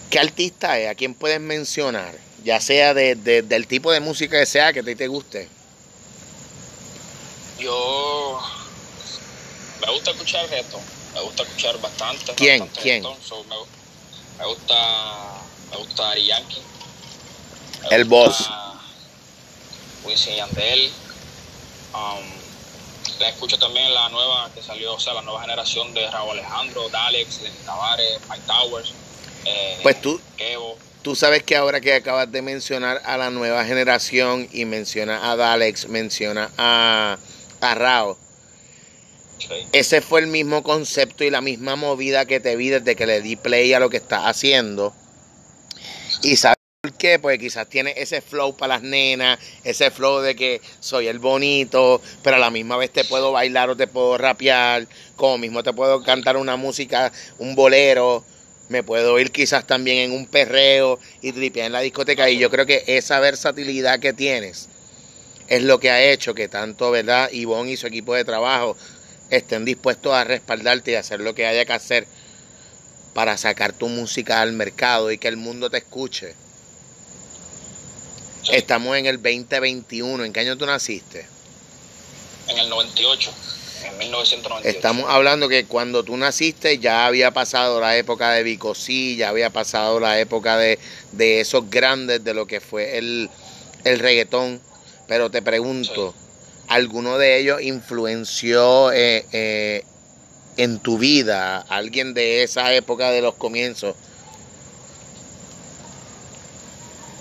¿Qué 0.09 0.19
artista 0.19 0.79
es? 0.79 0.89
¿A 0.89 0.95
quién 0.95 1.13
puedes 1.13 1.41
mencionar? 1.41 2.15
Ya 2.43 2.61
sea 2.61 2.93
de, 2.93 3.15
de- 3.15 3.41
del 3.41 3.67
tipo 3.67 3.91
de 3.91 3.99
música 3.99 4.39
que 4.39 4.45
sea 4.45 4.71
que 4.71 4.79
a 4.79 4.83
ti 4.83 4.95
te 4.95 5.07
guste. 5.07 5.49
Yo 7.59 8.39
me 9.81 9.91
gusta 9.91 10.11
escuchar 10.11 10.47
reggaeton, 10.49 10.81
me 11.13 11.21
gusta 11.21 11.43
escuchar 11.43 11.81
bastante. 11.81 12.33
¿Quién? 12.35 12.59
bastante 12.59 12.81
¿Quién? 12.81 13.03
reggaetón, 13.03 13.21
so, 13.27 13.43
me, 13.45 13.55
me 14.37 14.45
gusta, 14.45 14.75
me 15.71 15.77
gusta 15.77 16.03
Daddy 16.03 16.25
Yankee. 16.25 16.61
El 17.91 18.05
boss. 18.05 18.49
Wisin 20.03 20.35
Yandel. 20.35 20.91
Um, 21.93 22.45
escucho 23.23 23.57
también 23.57 23.93
la 23.93 24.09
nueva 24.09 24.49
que 24.53 24.61
salió, 24.61 24.93
o 24.93 24.99
sea, 24.99 25.13
la 25.13 25.21
nueva 25.21 25.41
generación 25.41 25.93
de 25.93 26.09
Raúl 26.09 26.31
Alejandro, 26.31 26.89
Dalex, 26.89 27.41
Lenny 27.41 27.55
Tavares, 27.65 28.19
Mike 28.29 28.43
Towers, 28.45 28.93
eh, 29.45 29.79
Pues 29.83 30.01
tú, 30.01 30.19
Kevo. 30.37 30.77
Tú 31.01 31.15
sabes 31.15 31.43
que 31.43 31.55
ahora 31.55 31.81
que 31.81 31.93
acabas 31.93 32.31
de 32.31 32.41
mencionar 32.41 33.01
a 33.05 33.17
la 33.17 33.29
nueva 33.29 33.63
generación 33.65 34.49
y 34.51 34.65
menciona 34.65 35.31
a 35.31 35.35
Dalex, 35.35 35.87
menciona 35.87 36.49
a, 36.57 37.17
a 37.61 37.75
Rao, 37.75 38.17
sí. 39.37 39.67
ese 39.71 40.01
fue 40.01 40.21
el 40.21 40.27
mismo 40.27 40.63
concepto 40.63 41.23
y 41.23 41.29
la 41.29 41.41
misma 41.41 41.75
movida 41.75 42.25
que 42.25 42.39
te 42.39 42.55
vi 42.55 42.69
desde 42.69 42.95
que 42.95 43.05
le 43.05 43.21
di 43.21 43.35
play 43.35 43.73
a 43.73 43.79
lo 43.79 43.89
que 43.89 43.97
estás 43.97 44.23
haciendo. 44.23 44.93
Y 46.21 46.37
sabes 46.37 46.57
por 46.81 46.93
qué, 46.93 47.19
pues 47.19 47.39
quizás 47.39 47.67
tiene 47.67 47.93
ese 47.97 48.21
flow 48.21 48.55
para 48.55 48.75
las 48.75 48.83
nenas, 48.83 49.39
ese 49.63 49.91
flow 49.91 50.21
de 50.21 50.35
que 50.35 50.61
soy 50.79 51.07
el 51.07 51.19
bonito, 51.19 52.01
pero 52.23 52.37
a 52.37 52.39
la 52.39 52.51
misma 52.51 52.77
vez 52.77 52.91
te 52.91 53.03
puedo 53.03 53.31
bailar 53.31 53.69
o 53.69 53.75
te 53.75 53.87
puedo 53.87 54.17
rapear, 54.17 54.87
como 55.15 55.37
mismo 55.37 55.63
te 55.63 55.73
puedo 55.73 56.03
cantar 56.03 56.37
una 56.37 56.55
música, 56.55 57.11
un 57.37 57.55
bolero, 57.55 58.23
me 58.69 58.83
puedo 58.83 59.19
ir 59.19 59.31
quizás 59.31 59.67
también 59.67 59.97
en 59.97 60.11
un 60.11 60.25
perreo 60.25 60.99
y 61.21 61.31
tripear 61.31 61.67
en 61.67 61.73
la 61.73 61.81
discoteca. 61.81 62.29
Y 62.29 62.37
yo 62.37 62.49
creo 62.49 62.65
que 62.65 62.83
esa 62.87 63.19
versatilidad 63.19 63.99
que 63.99 64.13
tienes 64.13 64.69
es 65.47 65.61
lo 65.63 65.79
que 65.79 65.91
ha 65.91 66.03
hecho 66.03 66.33
que 66.33 66.47
tanto, 66.47 66.91
¿verdad? 66.91 67.29
Ivonne 67.31 67.71
y 67.71 67.77
su 67.77 67.87
equipo 67.87 68.15
de 68.15 68.25
trabajo 68.25 68.75
estén 69.29 69.65
dispuestos 69.65 70.13
a 70.13 70.23
respaldarte 70.23 70.91
y 70.91 70.95
hacer 70.95 71.19
lo 71.19 71.35
que 71.35 71.45
haya 71.45 71.65
que 71.65 71.73
hacer 71.73 72.07
para 73.13 73.37
sacar 73.37 73.73
tu 73.73 73.87
música 73.87 74.41
al 74.41 74.53
mercado 74.53 75.11
y 75.11 75.17
que 75.17 75.27
el 75.27 75.37
mundo 75.37 75.69
te 75.69 75.77
escuche. 75.77 76.35
Sí. 78.43 78.51
Estamos 78.53 78.97
en 78.97 79.05
el 79.05 79.21
2021. 79.21 80.25
¿En 80.25 80.33
qué 80.33 80.41
año 80.41 80.57
tú 80.57 80.65
naciste? 80.65 81.25
En 82.47 82.57
el 82.57 82.69
98. 82.69 83.33
En 83.79 83.85
el 83.85 83.91
en 83.91 83.97
1998. 83.99 84.67
Estamos 84.67 85.05
hablando 85.09 85.47
que 85.47 85.65
cuando 85.65 86.03
tú 86.03 86.17
naciste 86.17 86.77
ya 86.79 87.05
había 87.05 87.31
pasado 87.31 87.79
la 87.79 87.95
época 87.97 88.31
de 88.31 88.43
Vicosí, 88.43 89.15
ya 89.15 89.29
había 89.29 89.49
pasado 89.49 89.99
la 89.99 90.19
época 90.19 90.57
de, 90.57 90.77
de 91.13 91.39
esos 91.39 91.69
grandes 91.69 92.23
de 92.23 92.33
lo 92.33 92.45
que 92.45 92.59
fue 92.59 92.97
el, 92.97 93.29
el 93.85 93.99
reggaetón. 93.99 94.61
Pero 95.07 95.29
te 95.29 95.41
pregunto, 95.41 96.13
¿alguno 96.75 97.17
de 97.17 97.39
ellos 97.39 97.61
influenció 97.61 98.91
eh, 98.91 99.25
eh, 99.31 99.83
en 100.57 100.79
tu 100.79 100.97
vida? 100.97 101.65
¿Alguien 101.69 102.13
de 102.13 102.43
esa 102.43 102.73
época 102.73 103.11
de 103.11 103.21
los 103.21 103.35
comienzos? 103.35 103.95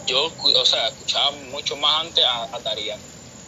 Yo, 0.06 0.26
o 0.26 0.66
sea, 0.66 0.88
escuchaba 0.88 1.30
mucho 1.50 1.76
más 1.76 2.06
antes 2.06 2.24
a, 2.24 2.54
a 2.54 2.58
Darían. 2.60 2.98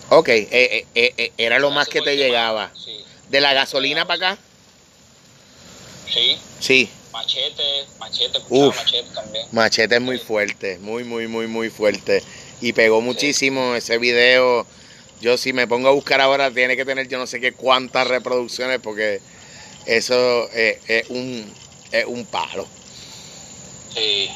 Ok, 0.08 0.28
eh, 0.30 1.32
era 1.36 1.58
lo 1.58 1.70
más 1.70 1.88
que 1.88 2.00
te 2.00 2.16
llegaba. 2.16 2.70
Sí, 2.74 3.04
¿De 3.28 3.40
la 3.40 3.52
gasolina 3.52 4.06
para 4.06 4.32
acá? 4.32 4.40
sí. 6.08 6.38
Sí. 6.60 6.88
Machete, 7.12 7.86
machete, 7.98 8.38
escuchaba 8.38 8.68
Uf. 8.68 8.76
machete 8.76 9.08
también. 9.14 9.46
Machete 9.52 9.94
es 9.96 10.00
muy 10.00 10.18
fuerte, 10.18 10.78
muy, 10.78 11.02
muy, 11.04 11.26
muy, 11.26 11.46
muy 11.46 11.70
fuerte. 11.70 12.22
Y 12.60 12.72
pegó 12.72 13.00
muchísimo 13.00 13.74
ese 13.74 13.98
video. 13.98 14.66
Yo 15.20 15.36
si 15.36 15.52
me 15.52 15.66
pongo 15.66 15.88
a 15.88 15.92
buscar 15.92 16.20
ahora, 16.20 16.50
tiene 16.50 16.76
que 16.76 16.84
tener 16.84 17.08
yo 17.08 17.18
no 17.18 17.26
sé 17.26 17.40
qué 17.40 17.52
cuántas 17.52 18.06
reproducciones 18.06 18.80
porque 18.80 19.20
eso 19.86 20.48
eh, 20.52 20.80
es, 20.86 21.08
un, 21.10 21.50
es 21.92 22.04
un 22.06 22.26
palo. 22.26 22.66
Sí. 23.94 24.28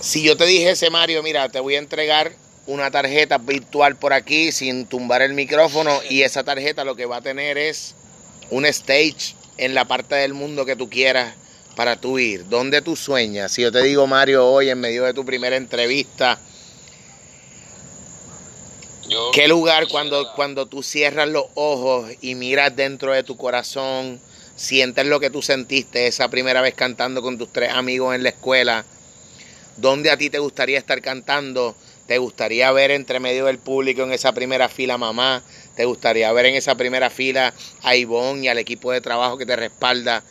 Si 0.00 0.22
yo 0.22 0.36
te 0.36 0.46
dijese, 0.46 0.90
Mario, 0.90 1.22
mira, 1.22 1.48
te 1.50 1.60
voy 1.60 1.76
a 1.76 1.78
entregar 1.78 2.32
una 2.66 2.90
tarjeta 2.90 3.38
virtual 3.38 3.96
por 3.96 4.12
aquí 4.12 4.50
sin 4.52 4.86
tumbar 4.86 5.22
el 5.22 5.34
micrófono 5.34 6.00
y 6.08 6.22
esa 6.22 6.42
tarjeta 6.42 6.84
lo 6.84 6.96
que 6.96 7.06
va 7.06 7.18
a 7.18 7.20
tener 7.20 7.58
es 7.58 7.94
un 8.50 8.64
stage 8.64 9.34
en 9.56 9.74
la 9.74 9.84
parte 9.84 10.14
del 10.14 10.34
mundo 10.34 10.64
que 10.64 10.76
tú 10.76 10.88
quieras 10.88 11.34
para 11.76 11.96
tú 11.96 12.18
ir. 12.18 12.48
¿Dónde 12.48 12.82
tú 12.82 12.96
sueñas? 12.96 13.52
Si 13.52 13.62
yo 13.62 13.70
te 13.70 13.82
digo, 13.82 14.06
Mario, 14.06 14.46
hoy 14.46 14.70
en 14.70 14.80
medio 14.80 15.04
de 15.04 15.14
tu 15.14 15.24
primera 15.24 15.56
entrevista, 15.56 16.38
Yo 19.10 19.32
¿qué 19.32 19.48
lugar 19.48 19.88
cuando, 19.88 20.32
cuando 20.34 20.66
tú 20.66 20.84
cierras 20.84 21.28
los 21.28 21.46
ojos 21.54 22.10
y 22.20 22.36
miras 22.36 22.76
dentro 22.76 23.12
de 23.12 23.24
tu 23.24 23.36
corazón, 23.36 24.20
sientes 24.54 25.04
lo 25.04 25.18
que 25.18 25.30
tú 25.30 25.42
sentiste 25.42 26.06
esa 26.06 26.28
primera 26.28 26.60
vez 26.60 26.74
cantando 26.74 27.20
con 27.20 27.36
tus 27.36 27.52
tres 27.52 27.72
amigos 27.72 28.14
en 28.14 28.22
la 28.22 28.28
escuela? 28.28 28.84
¿Dónde 29.76 30.10
a 30.10 30.16
ti 30.16 30.30
te 30.30 30.38
gustaría 30.38 30.78
estar 30.78 31.00
cantando? 31.00 31.74
¿Te 32.06 32.18
gustaría 32.18 32.70
ver 32.70 32.92
entre 32.92 33.18
medio 33.18 33.46
del 33.46 33.58
público 33.58 34.02
en 34.02 34.12
esa 34.12 34.32
primera 34.32 34.68
fila 34.68 34.96
mamá? 34.96 35.42
¿Te 35.74 35.84
gustaría 35.86 36.32
ver 36.32 36.46
en 36.46 36.54
esa 36.54 36.76
primera 36.76 37.10
fila 37.10 37.52
a 37.82 37.96
Ivonne 37.96 38.44
y 38.44 38.48
al 38.48 38.58
equipo 38.58 38.92
de 38.92 39.00
trabajo 39.00 39.38
que 39.38 39.46
te 39.46 39.56
respalda? 39.56 40.22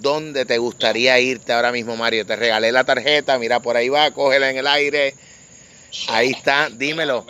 ¿Dónde 0.00 0.44
te 0.44 0.58
gustaría 0.58 1.18
irte 1.20 1.52
ahora 1.52 1.72
mismo, 1.72 1.96
Mario? 1.96 2.26
Te 2.26 2.36
regalé 2.36 2.72
la 2.72 2.84
tarjeta, 2.84 3.38
mira, 3.38 3.60
por 3.60 3.76
ahí 3.76 3.88
va, 3.88 4.10
cógela 4.10 4.50
en 4.50 4.56
el 4.56 4.66
aire. 4.66 5.14
Ahí 6.08 6.30
está, 6.30 6.70
dímelo. 6.70 7.26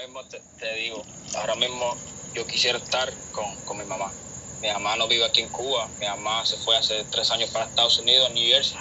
Te, 0.62 0.72
digo, 0.76 1.04
ahora 1.34 1.56
mismo 1.56 1.96
yo 2.32 2.46
quisiera 2.46 2.78
estar 2.78 3.12
con, 3.32 3.44
con 3.64 3.78
mi 3.78 3.84
mamá. 3.84 4.12
Mi 4.60 4.68
mamá 4.68 4.94
no 4.94 5.08
vive 5.08 5.24
aquí 5.24 5.40
en 5.40 5.48
Cuba, 5.48 5.90
mi 5.98 6.06
mamá 6.06 6.46
se 6.46 6.56
fue 6.56 6.76
hace 6.76 7.04
tres 7.10 7.32
años 7.32 7.50
para 7.50 7.64
Estados 7.64 7.98
Unidos, 7.98 8.30
New 8.32 8.48
Jersey. 8.48 8.78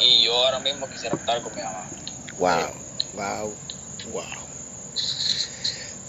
Y 0.00 0.24
yo 0.24 0.34
ahora 0.34 0.60
mismo 0.60 0.86
quisiera 0.90 1.16
estar 1.16 1.40
con 1.40 1.54
mi 1.54 1.62
mamá. 1.62 1.88
Wow, 2.36 2.74
wow, 3.14 3.56
wow. 4.12 4.24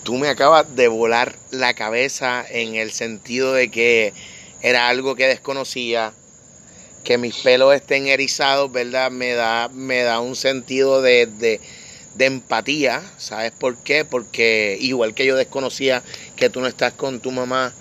Tú 0.04 0.16
me 0.16 0.28
acabas 0.28 0.76
de 0.76 0.90
volar 0.90 1.38
la 1.52 1.74
cabeza 1.74 2.46
en 2.50 2.76
el 2.76 2.92
sentido 2.92 3.54
de 3.54 3.72
que 3.72 4.14
era 4.62 4.90
algo 4.90 5.16
que 5.16 5.28
desconocía, 5.28 6.12
que 7.06 7.18
mis 7.18 7.38
pelos 7.38 7.74
estén 7.74 8.08
erizados, 8.08 8.70
¿verdad? 8.70 9.12
Me 9.12 9.32
da, 9.32 9.70
me 9.70 10.02
da 10.02 10.20
un 10.20 10.36
sentido 10.36 11.02
de, 11.02 11.26
de, 11.26 11.62
de 12.16 12.26
empatía, 12.26 13.02
¿sabes 13.18 13.52
por 13.52 13.78
qué? 13.78 14.06
Porque 14.06 14.78
igual 14.80 15.14
que 15.14 15.26
yo 15.26 15.36
desconocía 15.36 16.02
que 16.36 16.50
tú 16.50 16.62
no 16.62 16.68
estás 16.68 16.94
con 16.94 17.20
tu 17.20 17.32
mamá, 17.32 17.74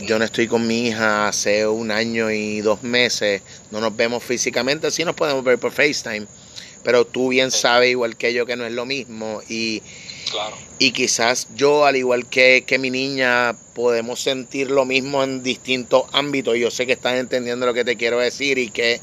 yo 0.00 0.18
no 0.18 0.24
estoy 0.24 0.46
con 0.46 0.66
mi 0.66 0.88
hija 0.88 1.28
hace 1.28 1.66
un 1.66 1.90
año 1.90 2.30
y 2.30 2.60
dos 2.60 2.82
meses, 2.82 3.42
no 3.70 3.80
nos 3.80 3.96
vemos 3.96 4.22
físicamente, 4.22 4.90
sí 4.90 5.04
nos 5.04 5.14
podemos 5.14 5.42
ver 5.42 5.58
por 5.58 5.72
FaceTime, 5.72 6.26
pero 6.82 7.06
tú 7.06 7.30
bien 7.30 7.50
sabes, 7.50 7.90
igual 7.90 8.16
que 8.16 8.34
yo, 8.34 8.44
que 8.46 8.56
no 8.56 8.66
es 8.66 8.72
lo 8.72 8.86
mismo. 8.86 9.40
Y, 9.48 9.82
Claro. 10.30 10.56
y 10.78 10.90
quizás 10.90 11.46
yo, 11.54 11.86
al 11.86 11.96
igual 11.96 12.26
que, 12.26 12.64
que 12.66 12.78
mi 12.78 12.90
niña, 12.90 13.56
podemos 13.74 14.20
sentir 14.20 14.70
lo 14.70 14.84
mismo 14.84 15.22
en 15.22 15.42
distintos 15.42 16.04
ámbitos. 16.12 16.58
Yo 16.58 16.70
sé 16.70 16.84
que 16.84 16.92
estás 16.92 17.14
entendiendo 17.14 17.64
lo 17.64 17.72
que 17.72 17.84
te 17.84 17.96
quiero 17.96 18.18
decir 18.18 18.58
y 18.58 18.70
que, 18.70 19.00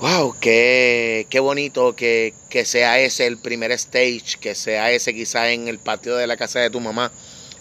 wow, 0.00 0.34
qué, 0.40 1.26
qué 1.28 1.40
bonito 1.40 1.94
que, 1.94 2.32
que 2.48 2.64
sea 2.64 2.98
ese 2.98 3.26
el 3.26 3.36
primer 3.36 3.70
stage, 3.72 4.38
que 4.40 4.54
sea 4.54 4.90
ese 4.90 5.12
quizás 5.12 5.48
en 5.48 5.68
el 5.68 5.78
patio 5.78 6.16
de 6.16 6.26
la 6.26 6.38
casa 6.38 6.58
de 6.60 6.70
tu 6.70 6.80
mamá, 6.80 7.12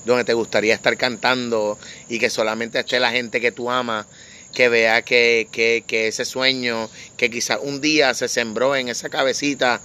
donde 0.05 0.23
te 0.23 0.33
gustaría 0.33 0.73
estar 0.73 0.95
cantando 0.95 1.77
y 2.07 2.17
que 2.17 2.29
solamente 2.29 2.79
esté 2.79 2.99
la 2.99 3.11
gente 3.11 3.41
que 3.41 3.51
tú 3.51 3.69
amas 3.69 4.05
que 4.53 4.69
vea 4.69 5.01
que, 5.01 5.47
que, 5.51 5.83
que 5.85 6.07
ese 6.07 6.23
sueño 6.23 6.89
que 7.17 7.29
quizás 7.29 7.59
un 7.61 7.81
día 7.81 8.13
se 8.13 8.29
sembró 8.29 8.75
en 8.75 8.87
esa 8.87 9.09
cabecita 9.09 9.81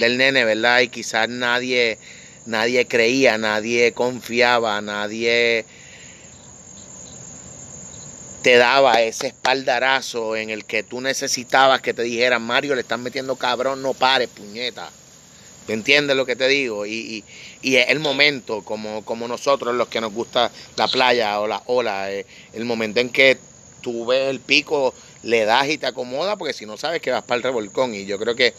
del 0.00 0.16
nene, 0.16 0.44
¿verdad? 0.44 0.80
Y 0.80 0.88
quizás 0.88 1.28
nadie, 1.28 1.98
nadie 2.46 2.86
creía, 2.86 3.36
nadie 3.36 3.92
confiaba, 3.92 4.80
nadie 4.80 5.66
te 8.42 8.56
daba 8.56 9.02
ese 9.02 9.28
espaldarazo 9.28 10.36
en 10.36 10.50
el 10.50 10.64
que 10.64 10.82
tú 10.82 11.00
necesitabas 11.00 11.80
que 11.80 11.94
te 11.94 12.02
dijeran, 12.02 12.42
Mario, 12.42 12.74
le 12.74 12.82
están 12.82 13.02
metiendo 13.02 13.36
cabrón, 13.36 13.82
no 13.82 13.94
pares, 13.94 14.28
puñeta. 14.28 14.90
¿Me 15.66 15.74
entiendes 15.74 16.16
lo 16.16 16.24
que 16.24 16.36
te 16.36 16.48
digo? 16.48 16.86
Y, 16.86 16.92
y, 16.92 17.24
y 17.60 17.76
es 17.76 17.90
el 17.90 18.00
momento, 18.00 18.62
como, 18.62 19.04
como 19.04 19.28
nosotros 19.28 19.74
los 19.74 19.88
que 19.88 20.00
nos 20.00 20.12
gusta 20.12 20.50
la 20.76 20.88
playa 20.88 21.40
o 21.40 21.46
la 21.46 21.62
ola, 21.66 22.10
eh, 22.10 22.24
el 22.54 22.64
momento 22.64 23.00
en 23.00 23.10
que 23.10 23.38
tú 23.82 24.06
ves 24.06 24.30
el 24.30 24.40
pico, 24.40 24.94
le 25.22 25.44
das 25.44 25.68
y 25.68 25.76
te 25.76 25.86
acomoda, 25.86 26.36
porque 26.36 26.54
si 26.54 26.64
no 26.64 26.76
sabes 26.76 27.02
que 27.02 27.10
vas 27.10 27.22
para 27.22 27.36
el 27.36 27.42
revolcón. 27.42 27.94
Y 27.94 28.06
yo 28.06 28.18
creo 28.18 28.34
que 28.34 28.54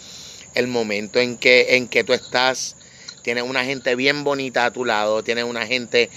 el 0.54 0.68
momento 0.68 1.20
en 1.20 1.38
que, 1.38 1.76
en 1.76 1.88
que 1.88 2.04
tú 2.04 2.14
estás, 2.14 2.76
tienes 3.24 3.44
una 3.44 3.66
gente 3.66 3.96
bien 3.96 4.24
bonita 4.24 4.66
a 4.66 4.72
tu 4.72 4.86
lado, 4.86 5.24
tienes 5.24 5.46
una 5.46 5.66
gente 5.66 6.10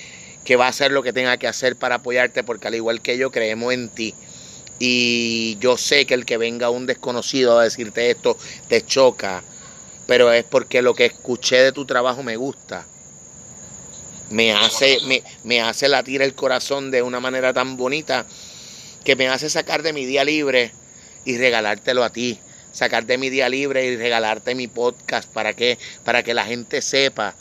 que 0.44 0.56
va 0.56 0.66
a 0.66 0.70
hacer 0.70 0.90
lo 0.90 1.02
que 1.02 1.12
tenga 1.12 1.36
que 1.36 1.48
hacer 1.48 1.76
para 1.76 1.96
apoyarte, 1.96 2.44
porque 2.44 2.68
al 2.68 2.74
igual 2.74 3.00
que 3.00 3.16
yo, 3.18 3.30
creemos 3.30 3.72
en 3.72 3.88
ti. 3.88 4.14
Y 4.78 5.56
yo 5.60 5.76
sé 5.76 6.06
que 6.06 6.14
el 6.14 6.24
que 6.24 6.36
venga 6.36 6.70
un 6.70 6.86
desconocido 6.86 7.58
a 7.58 7.64
decirte 7.64 8.10
esto 8.10 8.36
te 8.68 8.84
choca, 8.84 9.44
pero 10.06 10.32
es 10.32 10.44
porque 10.44 10.82
lo 10.82 10.94
que 10.94 11.06
escuché 11.06 11.62
de 11.62 11.72
tu 11.72 11.84
trabajo 11.84 12.22
me 12.22 12.36
gusta. 12.36 12.86
Me 14.30 14.52
hace, 14.52 14.98
me, 15.06 15.22
me 15.44 15.60
hace 15.60 15.88
latir 15.88 16.22
el 16.22 16.34
corazón 16.34 16.90
de 16.90 17.02
una 17.02 17.20
manera 17.20 17.52
tan 17.52 17.76
bonita 17.76 18.26
que 19.04 19.14
me 19.14 19.28
hace 19.28 19.50
sacar 19.50 19.82
de 19.82 19.92
mi 19.92 20.06
día 20.06 20.24
libre 20.24 20.72
y 21.24 21.36
regalártelo 21.36 22.02
a 22.02 22.10
ti. 22.10 22.40
Sacar 22.72 23.04
de 23.04 23.18
mi 23.18 23.28
día 23.28 23.48
libre 23.50 23.84
y 23.84 23.96
regalarte 23.96 24.54
mi 24.54 24.66
podcast. 24.66 25.30
¿Para 25.30 25.52
qué? 25.52 25.78
Para 26.04 26.22
que 26.22 26.32
la 26.32 26.46
gente 26.46 26.80
sepa 26.80 27.36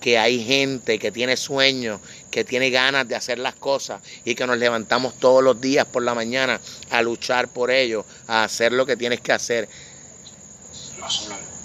que 0.00 0.18
hay 0.18 0.44
gente 0.44 0.98
que 0.98 1.10
tiene 1.10 1.36
sueños, 1.36 2.00
que 2.30 2.44
tiene 2.44 2.70
ganas 2.70 3.08
de 3.08 3.14
hacer 3.14 3.38
las 3.38 3.54
cosas 3.54 4.02
y 4.24 4.34
que 4.34 4.46
nos 4.46 4.58
levantamos 4.58 5.14
todos 5.18 5.42
los 5.42 5.60
días 5.60 5.86
por 5.86 6.02
la 6.02 6.14
mañana 6.14 6.60
a 6.90 7.02
luchar 7.02 7.48
por 7.48 7.70
ello, 7.70 8.04
a 8.26 8.44
hacer 8.44 8.72
lo 8.72 8.86
que 8.86 8.96
tienes 8.96 9.20
que 9.20 9.32
hacer. 9.32 9.68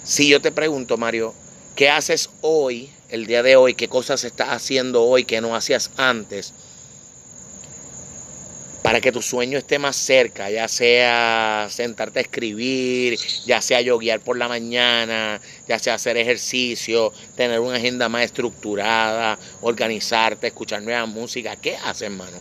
Si 0.04 0.28
yo 0.28 0.40
te 0.40 0.52
pregunto, 0.52 0.96
Mario, 0.96 1.34
¿qué 1.76 1.90
haces 1.90 2.30
hoy, 2.40 2.90
el 3.08 3.26
día 3.26 3.42
de 3.42 3.56
hoy? 3.56 3.74
¿Qué 3.74 3.88
cosas 3.88 4.24
estás 4.24 4.48
haciendo 4.48 5.04
hoy 5.04 5.24
que 5.24 5.40
no 5.40 5.54
hacías 5.54 5.90
antes? 5.96 6.52
Para 8.92 9.00
que 9.00 9.10
tu 9.10 9.22
sueño 9.22 9.56
esté 9.56 9.78
más 9.78 9.96
cerca, 9.96 10.50
ya 10.50 10.68
sea 10.68 11.66
sentarte 11.70 12.18
a 12.18 12.22
escribir, 12.22 13.18
ya 13.46 13.62
sea 13.62 13.80
yoguear 13.80 14.20
por 14.20 14.36
la 14.36 14.48
mañana, 14.48 15.40
ya 15.66 15.78
sea 15.78 15.94
hacer 15.94 16.18
ejercicio, 16.18 17.10
tener 17.34 17.58
una 17.60 17.78
agenda 17.78 18.10
más 18.10 18.24
estructurada, 18.24 19.38
organizarte, 19.62 20.48
escuchar 20.48 20.82
nueva 20.82 21.06
música. 21.06 21.56
¿Qué 21.56 21.74
haces, 21.74 22.02
hermano? 22.02 22.36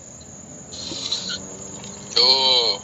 Yo, 2.18 2.82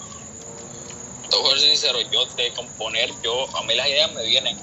te 1.30 1.36
voy 1.36 1.54
a 1.54 1.60
ser 1.60 1.70
sincero, 1.70 2.00
yo 2.10 2.26
de 2.38 2.54
componer, 2.54 3.12
yo, 3.22 3.54
a 3.54 3.64
mí 3.64 3.76
las 3.76 3.90
ideas 3.90 4.14
me 4.14 4.26
vienen. 4.26 4.58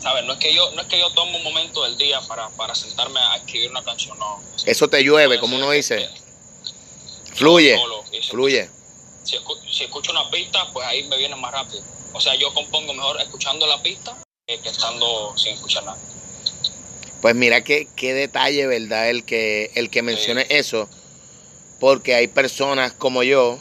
¿Sabes? 0.00 0.24
No 0.24 0.32
es 0.32 0.38
que 0.38 0.54
yo, 0.54 0.70
no 0.70 0.80
es 0.80 0.88
que 0.88 0.98
yo 0.98 1.10
tomo 1.10 1.36
un 1.36 1.44
momento 1.44 1.84
del 1.84 1.98
día 1.98 2.22
para, 2.22 2.48
para 2.48 2.74
sentarme 2.74 3.20
a 3.20 3.36
escribir 3.36 3.70
una 3.70 3.84
canción, 3.84 4.18
no. 4.18 4.42
Eso 4.64 4.88
te 4.88 5.04
llueve, 5.04 5.38
como 5.38 5.56
uno 5.56 5.68
que- 5.68 5.76
dice. 5.76 6.08
Fluye, 7.38 7.76
solo, 7.78 8.04
y 8.12 8.22
si 8.22 8.30
fluye. 8.30 8.68
si, 9.24 9.36
escu- 9.36 9.58
si 9.70 9.84
escucho 9.84 10.10
una 10.12 10.28
pista, 10.30 10.66
pues 10.72 10.86
ahí 10.86 11.04
me 11.04 11.16
viene 11.16 11.36
más 11.36 11.52
rápido. 11.52 11.82
O 12.12 12.20
sea, 12.20 12.34
yo 12.34 12.52
compongo 12.52 12.92
mejor 12.94 13.20
escuchando 13.20 13.66
la 13.66 13.80
pista 13.82 14.16
que, 14.46 14.58
que 14.60 14.68
estando 14.70 15.36
sin 15.36 15.52
escuchar 15.54 15.84
nada. 15.84 15.98
Pues 17.20 17.34
mira 17.34 17.62
qué, 17.62 17.88
qué 17.96 18.14
detalle, 18.14 18.66
¿verdad? 18.66 19.10
El 19.10 19.24
que, 19.24 19.70
el 19.74 19.90
que 19.90 20.02
mencione 20.02 20.46
eso, 20.50 20.88
porque 21.80 22.14
hay 22.14 22.28
personas 22.28 22.92
como 22.92 23.22
yo, 23.22 23.58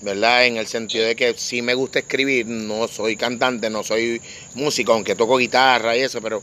¿verdad? 0.00 0.46
En 0.46 0.56
el 0.56 0.66
sentido 0.66 1.06
de 1.06 1.14
que 1.16 1.34
sí 1.34 1.62
me 1.62 1.74
gusta 1.74 1.98
escribir, 2.00 2.46
no 2.46 2.88
soy 2.88 3.16
cantante, 3.16 3.70
no 3.70 3.82
soy 3.82 4.20
músico, 4.54 4.92
aunque 4.92 5.14
toco 5.14 5.36
guitarra 5.38 5.96
y 5.96 6.00
eso, 6.00 6.20
pero, 6.20 6.42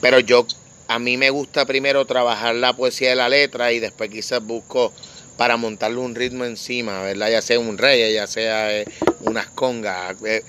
pero 0.00 0.20
yo, 0.20 0.46
a 0.88 0.98
mí 0.98 1.16
me 1.16 1.30
gusta 1.30 1.64
primero 1.66 2.04
trabajar 2.06 2.54
la 2.54 2.74
poesía 2.74 3.10
de 3.10 3.16
la 3.16 3.28
letra 3.28 3.72
y 3.72 3.80
después 3.80 4.10
quizás 4.10 4.42
busco 4.44 4.92
para 5.36 5.56
montarle 5.56 5.98
un 5.98 6.14
ritmo 6.14 6.44
encima, 6.44 7.02
¿verdad? 7.02 7.30
Ya 7.30 7.42
sea 7.42 7.58
un 7.58 7.78
rey, 7.78 8.12
ya 8.12 8.26
sea 8.26 8.80
eh, 8.80 8.84
unas 9.20 9.46
congas, 9.48 10.16
eh, 10.24 10.42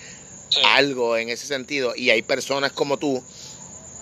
algo 0.65 1.17
en 1.17 1.29
ese 1.29 1.46
sentido. 1.48 1.94
Y 1.96 2.10
hay 2.10 2.22
personas 2.22 2.72
como 2.72 2.98
tú 2.98 3.24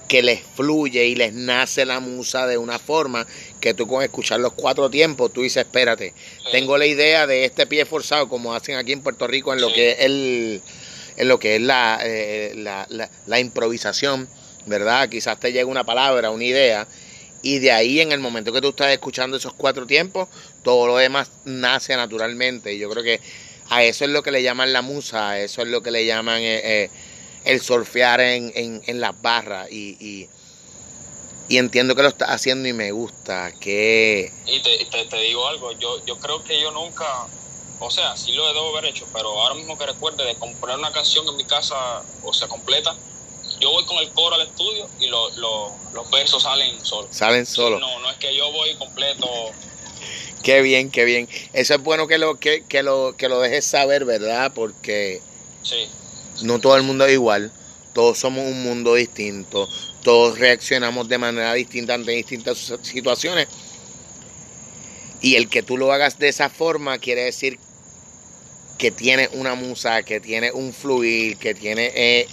que 0.07 0.21
les 0.21 0.41
fluye 0.55 1.05
y 1.05 1.15
les 1.15 1.33
nace 1.33 1.85
la 1.85 1.99
musa 1.99 2.45
de 2.45 2.57
una 2.57 2.77
forma 2.77 3.25
que 3.59 3.73
tú 3.73 3.87
con 3.87 4.03
escuchar 4.03 4.39
los 4.39 4.53
cuatro 4.53 4.89
tiempos, 4.89 5.33
tú 5.33 5.41
dices, 5.41 5.65
espérate, 5.65 6.13
tengo 6.51 6.77
la 6.77 6.85
idea 6.85 7.25
de 7.25 7.45
este 7.45 7.65
pie 7.65 7.85
forzado 7.85 8.29
como 8.29 8.53
hacen 8.53 8.75
aquí 8.75 8.91
en 8.91 9.01
Puerto 9.01 9.25
Rico 9.25 9.53
en 9.53 9.61
lo 9.61 9.73
que 9.73 9.91
es 9.91 9.99
el 10.01 10.61
en 11.17 11.27
lo 11.29 11.39
que 11.39 11.55
es 11.55 11.61
la, 11.61 11.99
eh, 12.03 12.53
la, 12.57 12.87
la, 13.25 13.39
improvisación, 13.39 14.27
¿verdad? 14.65 15.07
Quizás 15.07 15.39
te 15.39 15.53
llega 15.53 15.65
una 15.65 15.85
palabra, 15.85 16.29
una 16.29 16.43
idea, 16.43 16.87
y 17.41 17.59
de 17.59 17.71
ahí 17.71 18.01
en 18.01 18.11
el 18.11 18.19
momento 18.19 18.51
que 18.51 18.59
tú 18.59 18.69
estás 18.69 18.91
escuchando 18.91 19.37
esos 19.37 19.53
cuatro 19.53 19.85
tiempos, 19.85 20.27
todo 20.65 20.87
lo 20.87 20.97
demás 20.97 21.31
nace 21.45 21.95
naturalmente. 21.95 22.73
Y 22.73 22.79
yo 22.79 22.89
creo 22.89 23.03
que 23.03 23.21
a 23.69 23.83
eso 23.83 24.03
es 24.03 24.11
lo 24.11 24.23
que 24.23 24.31
le 24.31 24.43
llaman 24.43 24.73
la 24.73 24.81
musa, 24.81 25.29
a 25.29 25.39
eso 25.39 25.61
es 25.61 25.69
lo 25.69 25.81
que 25.81 25.91
le 25.91 26.05
llaman 26.05 26.41
eh, 26.41 26.83
eh, 26.83 26.89
el 27.45 27.61
surfear 27.61 28.19
en, 28.19 28.51
en, 28.53 28.99
las 28.99 29.21
barras. 29.21 29.71
Y, 29.71 30.27
y, 31.47 31.57
entiendo 31.57 31.95
que 31.95 32.01
lo 32.01 32.09
estás 32.09 32.29
haciendo 32.29 32.67
y 32.67 32.73
me 32.73 32.91
gusta. 32.91 33.53
Que... 33.61 34.33
Y 34.47 34.59
te, 34.61 35.05
te, 35.05 35.17
digo 35.17 35.47
algo, 35.47 35.71
yo, 35.73 36.03
yo 36.05 36.17
creo 36.17 36.43
que 36.43 36.59
yo 36.59 36.71
nunca, 36.71 37.05
o 37.79 37.91
sea, 37.91 38.17
sí 38.17 38.33
lo 38.33 38.47
debo 38.47 38.75
haber 38.75 38.89
hecho, 38.89 39.07
pero 39.13 39.39
ahora 39.39 39.53
mismo 39.53 39.77
que 39.77 39.85
recuerde 39.85 40.25
de 40.25 40.35
comprar 40.35 40.77
una 40.79 40.91
canción 40.91 41.27
en 41.27 41.37
mi 41.37 41.45
casa, 41.45 41.75
o 42.23 42.33
sea, 42.33 42.47
completa, 42.47 42.95
yo 43.59 43.69
voy 43.71 43.85
con 43.85 43.97
el 43.97 44.09
coro 44.09 44.35
al 44.35 44.41
estudio 44.41 44.89
y 44.99 45.07
los 45.07 46.11
versos 46.11 46.41
salen 46.41 46.83
solos. 46.83 47.09
Salen 47.11 47.45
solos. 47.45 47.79
No, 47.79 47.99
no 47.99 48.09
es 48.09 48.17
que 48.17 48.35
yo 48.35 48.51
voy 48.51 48.73
completo. 48.75 49.27
Qué 50.45 50.61
bien, 50.61 50.91
qué 50.91 51.05
bien. 51.05 51.27
Eso 51.53 51.73
es 51.73 51.81
bueno 51.81 52.05
que 52.05 52.19
lo, 52.19 52.39
que, 52.39 52.63
que 52.69 52.83
lo, 52.83 53.15
que 53.17 53.29
lo 53.29 53.39
dejes 53.39 53.65
saber, 53.65 54.05
¿verdad? 54.05 54.51
Porque 54.53 55.19
no 56.43 56.59
todo 56.59 56.77
el 56.77 56.83
mundo 56.83 57.03
es 57.07 57.13
igual. 57.13 57.51
Todos 57.93 58.19
somos 58.19 58.45
un 58.45 58.61
mundo 58.61 58.93
distinto. 58.93 59.67
Todos 60.03 60.37
reaccionamos 60.37 61.09
de 61.09 61.17
manera 61.17 61.51
distinta 61.55 61.95
ante 61.95 62.11
distintas 62.11 62.71
situaciones. 62.83 63.47
Y 65.19 65.33
el 65.33 65.49
que 65.49 65.63
tú 65.63 65.79
lo 65.79 65.91
hagas 65.91 66.19
de 66.19 66.29
esa 66.29 66.47
forma 66.49 66.99
quiere 66.99 67.23
decir 67.23 67.57
que 68.77 68.91
tienes 68.91 69.29
una 69.33 69.55
musa, 69.55 70.03
que 70.03 70.19
tienes 70.19 70.51
un 70.53 70.73
fluir, 70.73 71.37
que 71.37 71.55
tienes 71.55 71.91
eh, 71.95 72.27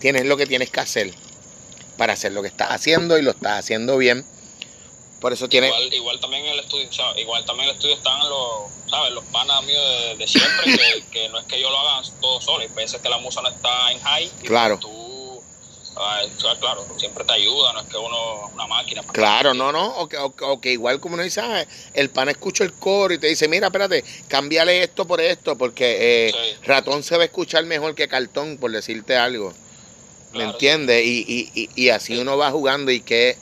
tienes 0.00 0.26
lo 0.26 0.36
que 0.36 0.44
tienes 0.44 0.68
que 0.68 0.80
hacer 0.80 1.14
para 1.96 2.12
hacer 2.12 2.32
lo 2.32 2.42
que 2.42 2.48
estás 2.48 2.72
haciendo 2.72 3.16
y 3.16 3.22
lo 3.22 3.30
estás 3.30 3.60
haciendo 3.60 3.96
bien. 3.96 4.22
Por 5.22 5.32
eso 5.32 5.48
tiene 5.48 5.70
Igual, 5.92 6.18
también 6.18 6.44
en 6.46 6.54
el 6.54 6.58
estudio, 6.58 6.88
igual 7.16 7.44
también 7.44 7.68
el 7.68 7.76
estudio 7.76 7.94
están 7.94 8.18
los, 8.28 8.72
¿sabes? 8.90 9.12
Los 9.12 9.22
panas 9.26 9.62
míos 9.62 9.80
de, 10.18 10.26
siempre, 10.26 11.04
que, 11.12 11.28
no 11.28 11.38
es 11.38 11.44
que 11.46 11.60
yo 11.60 11.70
lo 11.70 11.78
haga 11.78 12.02
todo 12.20 12.40
solo, 12.40 12.64
y 12.64 12.66
veces 12.66 13.00
que 13.00 13.08
la 13.08 13.18
musa 13.18 13.40
no 13.40 13.48
está 13.48 13.92
en 13.92 14.00
high. 14.00 14.28
claro. 14.42 14.78
Tú, 14.80 15.40
claro, 16.58 16.84
siempre 16.96 17.22
te 17.24 17.34
ayuda, 17.34 17.72
no 17.72 17.82
es 17.82 17.86
que 17.86 17.96
uno 17.96 18.50
una 18.52 18.66
máquina. 18.66 19.04
Claro, 19.12 19.54
no, 19.54 19.70
no, 19.70 19.96
o 19.98 20.08
que, 20.08 20.16
o, 20.18 20.60
que 20.60 20.72
igual 20.72 20.98
como 20.98 21.14
uno 21.14 21.22
dice, 21.22 21.40
ah, 21.40 21.64
el 21.94 22.10
pan 22.10 22.28
escucha 22.28 22.64
el 22.64 22.72
coro 22.72 23.14
y 23.14 23.18
te 23.18 23.28
dice, 23.28 23.46
mira, 23.46 23.68
espérate, 23.68 24.02
cámbiale 24.26 24.82
esto 24.82 25.06
por 25.06 25.20
esto, 25.20 25.56
porque 25.56 26.30
eh, 26.30 26.56
ratón 26.64 27.04
se 27.04 27.16
va 27.16 27.22
a 27.22 27.26
escuchar 27.26 27.64
mejor 27.64 27.94
que 27.94 28.08
cartón, 28.08 28.58
por 28.58 28.72
decirte 28.72 29.16
algo. 29.16 29.54
¿Me 30.32 30.44
entiendes? 30.44 31.04
Y, 31.06 31.50
y, 31.54 31.68
y, 31.76 31.90
así 31.90 32.16
uno 32.16 32.36
va 32.36 32.50
jugando 32.50 32.90
y 32.90 33.02
qué, 33.02 33.36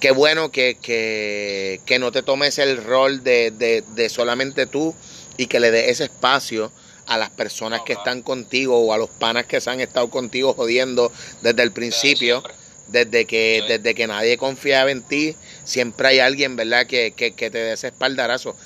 qué 0.00 0.10
bueno 0.10 0.50
que, 0.50 0.76
que, 0.80 1.80
que 1.84 1.98
no 1.98 2.12
te 2.12 2.22
tomes 2.22 2.58
el 2.58 2.82
rol 2.82 3.22
de, 3.22 3.50
de, 3.50 3.82
de, 3.94 4.08
solamente 4.08 4.66
tú 4.66 4.94
y 5.36 5.46
que 5.46 5.60
le 5.60 5.70
des 5.70 5.88
ese 5.88 6.04
espacio 6.04 6.72
a 7.06 7.16
las 7.16 7.30
personas 7.30 7.82
que 7.82 7.94
están 7.94 8.22
contigo 8.22 8.78
o 8.78 8.92
a 8.92 8.98
los 8.98 9.08
panas 9.08 9.46
que 9.46 9.60
se 9.60 9.70
han 9.70 9.80
estado 9.80 10.10
contigo 10.10 10.52
jodiendo 10.54 11.10
desde 11.42 11.62
el 11.62 11.72
principio. 11.72 12.42
Desde 12.88 13.26
que, 13.26 13.62
desde 13.68 13.94
que 13.94 14.06
nadie 14.06 14.38
confiaba 14.38 14.90
en 14.90 15.02
ti, 15.02 15.36
siempre 15.62 16.08
hay 16.08 16.20
alguien, 16.20 16.56
¿verdad?, 16.56 16.86
que, 16.86 17.12
que, 17.14 17.32
que 17.32 17.50
te 17.50 17.58
dé 17.58 17.74
ese 17.74 17.88
espaldarazo. 17.88 18.56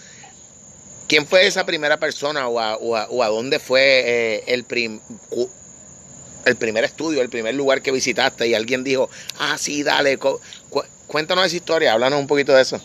¿Quién 1.09 1.27
fue 1.27 1.45
esa 1.45 1.67
primera 1.67 1.97
persona 1.99 2.47
o 2.47 2.61
a, 2.61 2.77
o 2.77 3.23
a, 3.23 3.29
dónde 3.29 3.59
fue 3.59 3.83
eh, 3.83 4.45
el 4.47 4.63
prim 4.63 5.01
el 6.45 6.57
primer 6.57 6.85
estudio, 6.85 7.21
el 7.21 7.29
primer 7.29 7.55
lugar 7.55 7.83
que 7.83 7.93
visitaste 7.93 8.47
y 8.47 8.55
alguien 8.55 8.85
dijo, 8.85 9.11
ah, 9.39 9.57
sí, 9.59 9.83
dale, 9.83 10.19
cuéntanos 11.13 11.47
esa 11.47 11.57
historia, 11.57 11.93
háblanos 11.93 12.19
un 12.19 12.27
poquito 12.27 12.53
de 12.53 12.63
eso. 12.63 12.81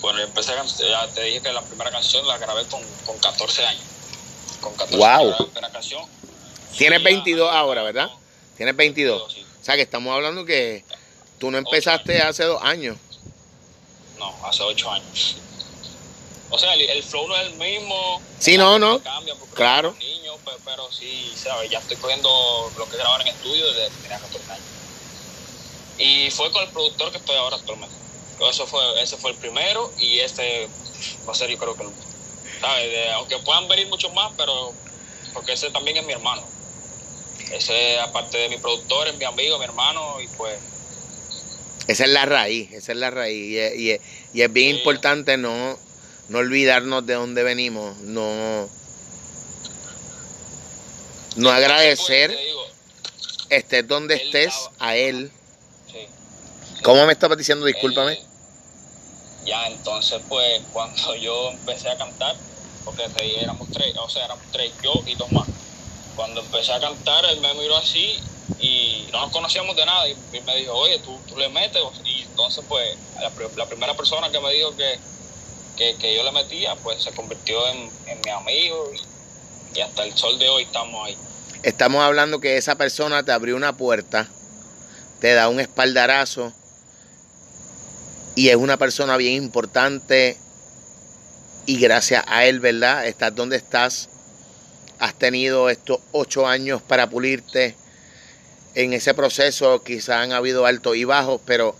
Bueno, 0.00 0.20
empecé 0.20 0.52
a, 0.52 0.64
ya 0.64 1.08
te 1.14 1.22
dije 1.22 1.40
que 1.40 1.52
la 1.52 1.62
primera 1.62 1.90
canción 1.90 2.26
la 2.26 2.36
grabé 2.36 2.64
con, 2.66 2.82
con 3.06 3.16
14 3.18 3.64
años. 3.64 3.82
Con 4.60 4.74
14 4.74 4.96
wow. 4.96 5.06
años 5.06 5.40
la 5.40 5.46
primera 5.46 5.70
canción. 5.70 6.04
Tienes 6.76 7.02
22 7.02 7.50
ahora, 7.50 7.82
¿verdad? 7.82 8.10
Tienes 8.56 8.76
22. 8.76 9.22
O 9.22 9.64
sea 9.64 9.76
que 9.76 9.82
estamos 9.82 10.14
hablando 10.14 10.44
que 10.44 10.84
tú 11.38 11.50
no 11.50 11.58
empezaste 11.58 12.20
hace 12.20 12.44
dos 12.44 12.62
años. 12.62 12.98
No, 14.18 14.34
hace 14.44 14.62
ocho 14.62 14.90
años. 14.90 15.36
O 16.50 16.58
sea, 16.58 16.74
el, 16.74 17.02
flow 17.02 17.26
no 17.26 17.36
es 17.36 17.46
el 17.46 17.54
mismo. 17.54 18.20
Sí, 18.38 18.56
no, 18.56 18.78
no. 18.78 19.00
claro 19.54 19.96
pero 20.66 20.90
sí, 20.90 21.32
¿sabes? 21.36 21.70
Ya 21.70 21.78
estoy 21.78 21.96
cogiendo 21.96 22.70
lo 22.76 22.88
que 22.88 22.96
grabar 22.96 23.20
en 23.22 23.28
estudio 23.28 23.66
desde 23.72 23.88
que 23.88 24.02
tenía 24.02 24.18
14 24.18 24.52
años. 24.52 24.64
Y 25.98 26.30
fue 26.30 26.50
con 26.52 26.62
el 26.62 26.70
productor 26.70 27.10
que 27.10 27.18
estoy 27.18 27.36
ahora 27.36 27.56
actualmente. 27.56 27.94
Eso 28.48 28.66
fue, 28.66 28.80
ese 29.02 29.16
fue 29.16 29.30
el 29.30 29.36
primero 29.36 29.92
y 29.98 30.18
este 30.20 30.68
va 31.26 31.32
a 31.32 31.34
ser 31.34 31.48
yo 31.50 31.56
creo 31.56 31.74
que 31.74 31.84
el 31.84 31.90
¿sabes? 32.60 32.88
aunque 33.14 33.38
puedan 33.38 33.66
venir 33.68 33.88
muchos 33.88 34.12
más, 34.12 34.32
pero 34.36 34.74
porque 35.32 35.52
ese 35.52 35.70
también 35.70 35.96
es 35.96 36.06
mi 36.06 36.12
hermano. 36.12 36.42
Ese, 37.52 37.98
aparte 38.00 38.36
de 38.38 38.48
mi 38.48 38.58
productor, 38.58 39.08
es 39.08 39.16
mi 39.16 39.24
amigo, 39.24 39.58
mi 39.58 39.64
hermano, 39.64 40.20
y 40.20 40.28
pues. 40.28 40.58
Esa 41.86 42.04
es 42.04 42.10
la 42.10 42.26
raíz, 42.26 42.72
esa 42.72 42.92
es 42.92 42.98
la 42.98 43.10
raíz. 43.10 43.74
Y, 43.76 43.90
y, 43.90 44.00
y 44.34 44.42
es 44.42 44.52
bien 44.52 44.76
importante 44.76 45.36
no, 45.36 45.78
no 46.28 46.38
olvidarnos 46.38 47.06
de 47.06 47.14
dónde 47.14 47.42
venimos, 47.42 47.96
no 47.98 48.68
no 51.36 51.50
agradecer, 51.50 52.36
estés 53.50 53.86
donde 53.86 54.16
estés, 54.16 54.54
a 54.78 54.96
él. 54.96 55.30
¿Cómo 56.82 57.06
me 57.06 57.12
estabas 57.12 57.38
diciendo? 57.38 57.66
Discúlpame. 57.66 58.20
ya, 59.44 59.66
entonces, 59.68 60.20
pues, 60.28 60.62
cuando 60.72 61.14
yo 61.16 61.50
empecé 61.50 61.90
a 61.90 61.96
cantar, 61.96 62.36
porque 62.84 63.04
éramos 63.40 63.68
tres, 63.72 63.96
o 63.96 64.08
sea, 64.08 64.24
éramos 64.26 64.44
tres, 64.52 64.72
yo 64.82 64.92
y 65.06 65.14
dos 65.14 65.30
más. 65.32 65.46
Cuando 66.14 66.40
empecé 66.40 66.72
a 66.72 66.80
cantar, 66.80 67.24
él 67.26 67.40
me 67.40 67.52
miró 67.54 67.76
así 67.76 68.18
y 68.58 69.06
no 69.12 69.20
nos 69.20 69.32
conocíamos 69.32 69.76
de 69.76 69.84
nada. 69.84 70.08
Y, 70.08 70.16
me 70.46 70.56
dijo, 70.56 70.72
oye, 70.72 70.98
tú, 71.00 71.18
tú 71.28 71.36
le 71.36 71.48
metes. 71.48 71.82
Y 72.04 72.22
entonces, 72.22 72.64
pues, 72.68 72.96
la, 73.20 73.66
primera 73.66 73.94
persona 73.94 74.30
que 74.30 74.40
me 74.40 74.52
dijo 74.52 74.74
que, 74.76 75.96
que, 75.96 76.14
yo 76.14 76.22
le 76.22 76.32
metía, 76.32 76.74
pues 76.76 77.02
se 77.02 77.12
convirtió 77.12 77.68
en, 77.68 77.90
en 78.06 78.20
mi 78.24 78.30
amigo. 78.30 78.90
Y, 78.94 79.78
y 79.78 79.80
hasta 79.82 80.04
el 80.04 80.16
sol 80.16 80.38
de 80.38 80.48
hoy 80.48 80.62
estamos 80.62 81.06
ahí. 81.06 81.18
Estamos 81.62 82.02
hablando 82.02 82.40
que 82.40 82.56
esa 82.56 82.76
persona 82.76 83.22
te 83.24 83.32
abrió 83.32 83.56
una 83.56 83.76
puerta, 83.76 84.28
te 85.20 85.34
da 85.34 85.48
un 85.48 85.60
espaldarazo 85.60 86.52
y 88.36 88.50
es 88.50 88.56
una 88.56 88.76
persona 88.76 89.16
bien 89.16 89.42
importante 89.42 90.36
y 91.64 91.80
gracias 91.80 92.22
a 92.28 92.44
él, 92.44 92.60
¿verdad? 92.60 93.06
Estás 93.06 93.34
donde 93.34 93.56
estás. 93.56 94.10
Has 94.98 95.14
tenido 95.14 95.68
estos 95.70 95.98
ocho 96.12 96.46
años 96.46 96.82
para 96.82 97.08
pulirte. 97.08 97.74
En 98.74 98.92
ese 98.92 99.14
proceso 99.14 99.82
quizás 99.82 100.18
han 100.18 100.32
habido 100.32 100.66
altos 100.66 100.96
y 100.96 101.04
bajos, 101.04 101.40
pero 101.46 101.74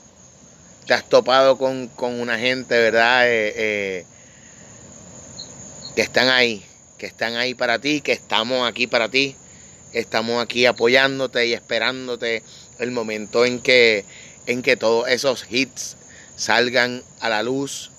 te 0.86 0.94
has 0.94 1.06
topado 1.06 1.58
con, 1.58 1.90
una 1.98 2.38
gente, 2.38 2.74
¿verdad? 2.78 3.28
Eh, 3.28 3.52
eh, 3.54 4.06
que 5.94 6.02
están 6.02 6.30
ahí, 6.30 6.64
que 6.96 7.04
están 7.04 7.36
ahí 7.36 7.54
para 7.54 7.78
ti, 7.78 8.00
que 8.00 8.12
estamos 8.12 8.66
aquí 8.66 8.86
para 8.86 9.10
ti. 9.10 9.36
Estamos 9.92 10.42
aquí 10.42 10.64
apoyándote 10.64 11.46
y 11.46 11.52
esperándote 11.52 12.42
el 12.78 12.92
momento 12.92 13.44
en 13.44 13.60
que, 13.60 14.06
en 14.46 14.62
que 14.62 14.76
todos 14.76 15.08
esos 15.08 15.46
hits 15.50 15.96
salgan 16.36 17.02
a 17.20 17.28
la 17.28 17.42
luz, 17.42 17.90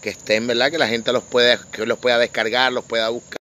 que 0.00 0.10
estén, 0.10 0.46
¿verdad? 0.46 0.70
Que 0.70 0.78
la 0.78 0.88
gente 0.88 1.12
los 1.12 1.22
pueda, 1.22 1.58
que 1.70 1.86
los 1.86 1.98
pueda 1.98 2.18
descargar, 2.18 2.72
los 2.72 2.84
pueda 2.84 3.08
buscar. 3.08 3.41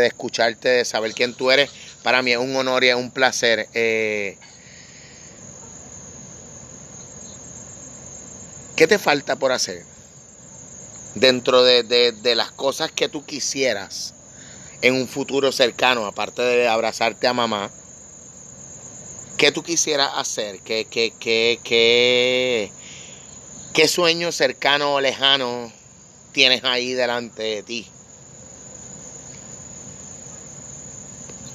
De 0.00 0.08
escucharte, 0.08 0.68
de 0.68 0.84
saber 0.84 1.12
quién 1.12 1.34
tú 1.34 1.50
eres. 1.50 1.70
Para 2.02 2.22
mí 2.22 2.32
es 2.32 2.38
un 2.38 2.54
honor 2.56 2.84
y 2.84 2.88
es 2.88 2.96
un 2.96 3.10
placer. 3.10 3.68
Eh, 3.74 4.38
¿Qué 8.78 8.86
te 8.86 9.00
falta 9.00 9.34
por 9.34 9.50
hacer? 9.50 9.84
Dentro 11.16 11.64
de, 11.64 11.82
de, 11.82 12.34
las 12.36 12.52
cosas 12.52 12.92
que 12.92 13.08
tú 13.08 13.24
quisieras 13.24 14.14
en 14.82 14.94
un 14.94 15.08
futuro 15.08 15.50
cercano, 15.50 16.06
aparte 16.06 16.42
de 16.42 16.68
abrazarte 16.68 17.26
a 17.26 17.32
mamá, 17.32 17.72
¿qué 19.36 19.50
tú 19.50 19.64
quisieras 19.64 20.12
hacer? 20.14 20.60
¿Qué, 20.60 20.84
qué, 20.88 21.12
qué, 21.18 21.58
qué, 21.64 22.70
qué 23.74 23.88
sueño 23.88 24.30
cercano 24.30 24.94
o 24.94 25.00
lejano 25.00 25.72
tienes 26.30 26.62
ahí 26.62 26.92
delante 26.92 27.42
de 27.42 27.62
ti? 27.64 27.88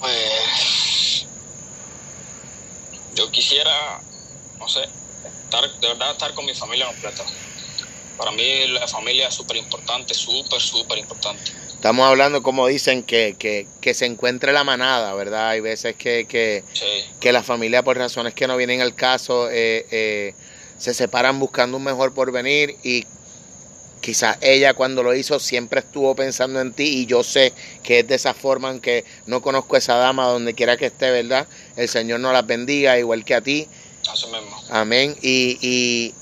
Pues 0.01 1.25
yo 3.23 3.31
quisiera, 3.31 4.01
no 4.59 4.67
sé, 4.67 4.81
estar, 5.43 5.69
de 5.79 5.87
verdad 5.87 6.11
estar 6.11 6.33
con 6.33 6.45
mi 6.45 6.53
familia 6.53 6.87
completa. 6.87 7.23
Para 8.17 8.31
mí 8.31 8.67
la 8.67 8.87
familia 8.87 9.27
es 9.27 9.33
súper 9.33 9.57
importante, 9.57 10.13
súper, 10.13 10.61
súper 10.61 10.99
importante. 10.99 11.51
Estamos 11.73 12.07
hablando, 12.07 12.43
como 12.43 12.67
dicen, 12.67 13.03
que, 13.03 13.35
que, 13.37 13.67
que, 13.81 13.93
se 13.93 14.05
encuentre 14.05 14.53
la 14.53 14.63
manada, 14.63 15.13
¿verdad? 15.15 15.49
Hay 15.49 15.59
veces 15.59 15.95
que, 15.97 16.25
que, 16.25 16.63
que 17.19 17.33
la 17.33 17.43
familia, 17.43 17.83
por 17.83 17.97
razones 17.97 18.33
que 18.33 18.47
no 18.47 18.55
vienen 18.55 18.79
al 18.79 18.95
caso, 18.95 19.49
eh, 19.49 19.85
eh, 19.91 20.33
se 20.77 20.93
separan 20.93 21.39
buscando 21.39 21.77
un 21.77 21.83
mejor 21.83 22.13
porvenir 22.13 22.77
y 22.83 23.05
quizás 24.03 24.37
ella 24.41 24.73
cuando 24.73 25.01
lo 25.01 25.15
hizo 25.15 25.39
siempre 25.39 25.79
estuvo 25.79 26.13
pensando 26.13 26.59
en 26.59 26.73
ti 26.73 26.83
y 26.83 27.05
yo 27.05 27.23
sé 27.23 27.53
que 27.83 27.99
es 27.99 28.07
de 28.07 28.15
esa 28.15 28.33
forma, 28.33 28.69
aunque 28.69 29.05
no 29.27 29.41
conozco 29.41 29.75
a 29.75 29.79
esa 29.79 29.95
dama 29.95 30.27
donde 30.27 30.53
quiera 30.53 30.75
que 30.75 30.87
esté, 30.87 31.09
¿verdad? 31.09 31.47
El 31.77 31.87
Señor 31.87 32.19
nos 32.19 32.33
las 32.33 32.45
bendiga 32.45 32.99
igual 32.99 33.23
que 33.23 33.33
a 33.33 33.39
ti. 33.39 33.65
Amén. 34.69 35.15
Y, 35.21 35.57
y, 35.61 36.13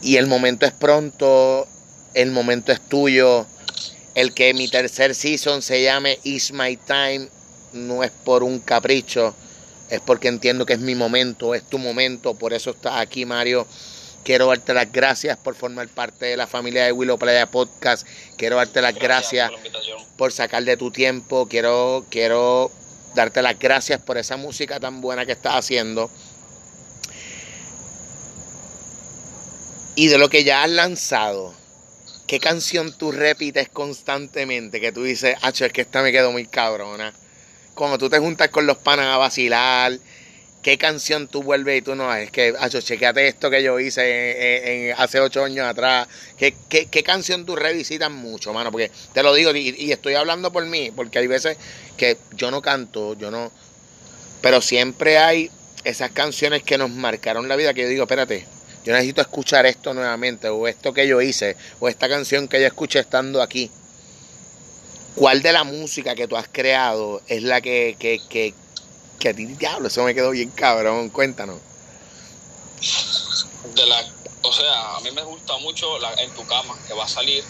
y 0.00 0.16
el 0.16 0.28
momento 0.28 0.64
es 0.64 0.72
pronto, 0.72 1.66
el 2.14 2.30
momento 2.30 2.70
es 2.70 2.80
tuyo. 2.80 3.46
El 4.14 4.32
que 4.32 4.54
mi 4.54 4.68
tercer 4.68 5.16
season 5.16 5.62
se 5.62 5.82
llame 5.82 6.20
Is 6.22 6.52
My 6.52 6.76
Time 6.76 7.28
no 7.72 8.04
es 8.04 8.12
por 8.12 8.44
un 8.44 8.60
capricho, 8.60 9.34
es 9.88 10.00
porque 10.00 10.28
entiendo 10.28 10.66
que 10.66 10.74
es 10.74 10.80
mi 10.80 10.94
momento, 10.94 11.52
es 11.52 11.64
tu 11.64 11.78
momento, 11.78 12.34
por 12.34 12.52
eso 12.52 12.70
estás 12.70 12.94
aquí, 13.00 13.24
Mario. 13.24 13.66
Quiero 14.24 14.48
darte 14.48 14.74
las 14.74 14.92
gracias 14.92 15.38
por 15.38 15.54
formar 15.54 15.88
parte 15.88 16.26
de 16.26 16.36
la 16.36 16.46
familia 16.46 16.84
de 16.84 16.92
Willow 16.92 17.18
Playa 17.18 17.50
Podcast. 17.50 18.06
Quiero 18.36 18.56
darte 18.56 18.82
las 18.82 18.94
gracias, 18.94 19.50
por, 20.16 20.30
sacar 20.30 20.62
de 20.64 20.76
tu 20.76 20.90
tiempo. 20.90 21.46
Quiero, 21.48 22.04
quiero 22.10 22.70
darte 23.14 23.40
las 23.40 23.58
gracias 23.58 24.00
por 24.00 24.18
esa 24.18 24.36
música 24.36 24.78
tan 24.78 25.00
buena 25.00 25.24
que 25.24 25.32
estás 25.32 25.54
haciendo. 25.54 26.10
Y 29.94 30.08
de 30.08 30.18
lo 30.18 30.28
que 30.28 30.44
ya 30.44 30.64
has 30.64 30.70
lanzado, 30.70 31.54
¿qué 32.26 32.40
canción 32.40 32.96
tú 32.96 33.12
repites 33.12 33.70
constantemente? 33.70 34.80
Que 34.80 34.92
tú 34.92 35.02
dices, 35.02 35.36
ah, 35.40 35.48
es 35.48 35.72
que 35.72 35.80
esta 35.80 36.02
me 36.02 36.12
quedó 36.12 36.30
muy 36.30 36.46
cabrona. 36.46 37.14
Como 37.74 37.96
tú 37.96 38.10
te 38.10 38.18
juntas 38.18 38.50
con 38.50 38.66
los 38.66 38.76
panas 38.76 39.06
a 39.06 39.16
vacilar 39.16 39.98
¿Qué 40.62 40.76
canción 40.76 41.26
tú 41.26 41.42
vuelves 41.42 41.78
y 41.78 41.82
tú 41.82 41.94
no? 41.94 42.14
Es 42.14 42.30
que, 42.30 42.54
acho, 42.58 42.82
chequeate 42.82 43.26
esto 43.28 43.48
que 43.48 43.62
yo 43.62 43.80
hice 43.80 44.92
hace 44.96 45.18
ocho 45.18 45.42
años 45.42 45.66
atrás. 45.66 46.06
¿Qué, 46.36 46.54
¿Qué, 46.68 47.02
canción 47.02 47.46
tú 47.46 47.56
revisitas 47.56 48.10
mucho, 48.10 48.52
mano? 48.52 48.70
Porque 48.70 48.90
te 49.14 49.22
lo 49.22 49.32
digo 49.32 49.54
y, 49.54 49.90
estoy 49.90 50.14
hablando 50.14 50.52
por 50.52 50.66
mí, 50.66 50.90
porque 50.94 51.18
hay 51.18 51.26
veces 51.26 51.56
que 51.96 52.18
yo 52.32 52.50
no 52.50 52.60
canto, 52.60 53.14
yo 53.14 53.30
no. 53.30 53.50
Pero 54.42 54.60
siempre 54.60 55.16
hay 55.16 55.50
esas 55.84 56.10
canciones 56.10 56.62
que 56.62 56.76
nos 56.76 56.90
marcaron 56.90 57.48
la 57.48 57.56
vida 57.56 57.72
que 57.72 57.82
yo 57.82 57.88
digo, 57.88 58.02
espérate, 58.02 58.44
yo 58.84 58.92
necesito 58.92 59.22
escuchar 59.22 59.64
esto 59.64 59.94
nuevamente, 59.94 60.48
o 60.48 60.68
esto 60.68 60.92
que 60.92 61.08
yo 61.08 61.22
hice, 61.22 61.56
o 61.78 61.88
esta 61.88 62.06
canción 62.06 62.48
que 62.48 62.60
yo 62.60 62.66
escuché 62.66 62.98
estando 62.98 63.40
aquí. 63.40 63.70
¿Cuál 65.14 65.42
de 65.42 65.52
la 65.52 65.64
música 65.64 66.14
que 66.14 66.28
tú 66.28 66.36
has 66.36 66.48
creado 66.48 67.20
es 67.26 67.42
la 67.42 67.60
que, 67.60 67.96
que, 67.98 68.20
que, 68.28 68.54
que 69.20 69.28
a 69.28 69.34
ti, 69.34 69.44
diablo, 69.44 69.86
eso 69.86 70.02
me 70.02 70.14
quedó 70.14 70.30
bien 70.30 70.50
cabrón. 70.50 71.10
Cuéntanos. 71.10 71.60
De 73.74 73.86
la, 73.86 74.04
o 74.42 74.52
sea, 74.52 74.96
a 74.96 75.00
mí 75.00 75.10
me 75.12 75.22
gusta 75.22 75.56
mucho 75.58 75.98
la, 76.00 76.12
En 76.14 76.30
tu 76.30 76.44
cama, 76.46 76.76
que 76.88 76.94
va 76.94 77.04
a 77.04 77.08
salir. 77.08 77.44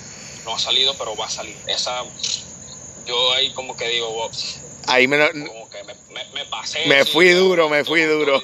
No 0.45 0.55
ha 0.55 0.59
salido, 0.59 0.95
pero 0.99 1.17
va 1.17 1.27
a 1.27 1.31
salir. 1.31 1.57
Esa, 1.67 2.03
yo 3.07 3.33
ahí 3.33 3.53
como 3.53 3.77
que 3.77 3.89
digo, 3.89 4.13
wow, 4.13 4.31
Ahí 4.87 5.07
me, 5.07 5.19
como 5.31 5.69
que 5.71 5.85
me, 5.85 5.95
me, 6.35 6.45
pasé. 6.47 6.87
Me 6.87 7.05
fui 7.05 7.29
duro, 7.29 7.69
me 7.69 7.85
fui 7.85 8.03
duro. 8.03 8.43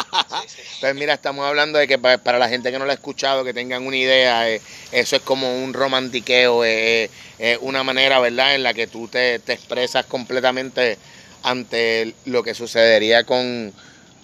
pues 0.80 0.94
mira, 0.94 1.14
estamos 1.14 1.46
hablando 1.46 1.78
de 1.78 1.86
que 1.86 1.98
para, 1.98 2.38
la 2.38 2.48
gente 2.48 2.72
que 2.72 2.78
no 2.78 2.86
lo 2.86 2.90
ha 2.90 2.94
escuchado, 2.94 3.44
que 3.44 3.54
tengan 3.54 3.86
una 3.86 3.96
idea, 3.96 4.50
eh, 4.50 4.60
eso 4.90 5.16
es 5.16 5.22
como 5.22 5.62
un 5.62 5.72
romantiqueo, 5.72 6.64
eh, 6.64 7.10
eh, 7.38 7.58
una 7.60 7.84
manera, 7.84 8.18
¿verdad?, 8.18 8.54
en 8.54 8.62
la 8.62 8.74
que 8.74 8.86
tú 8.86 9.06
te, 9.06 9.38
te 9.38 9.52
expresas 9.52 10.06
completamente 10.06 10.98
ante 11.42 12.14
lo 12.24 12.42
que 12.42 12.54
sucedería 12.54 13.24
con, 13.24 13.72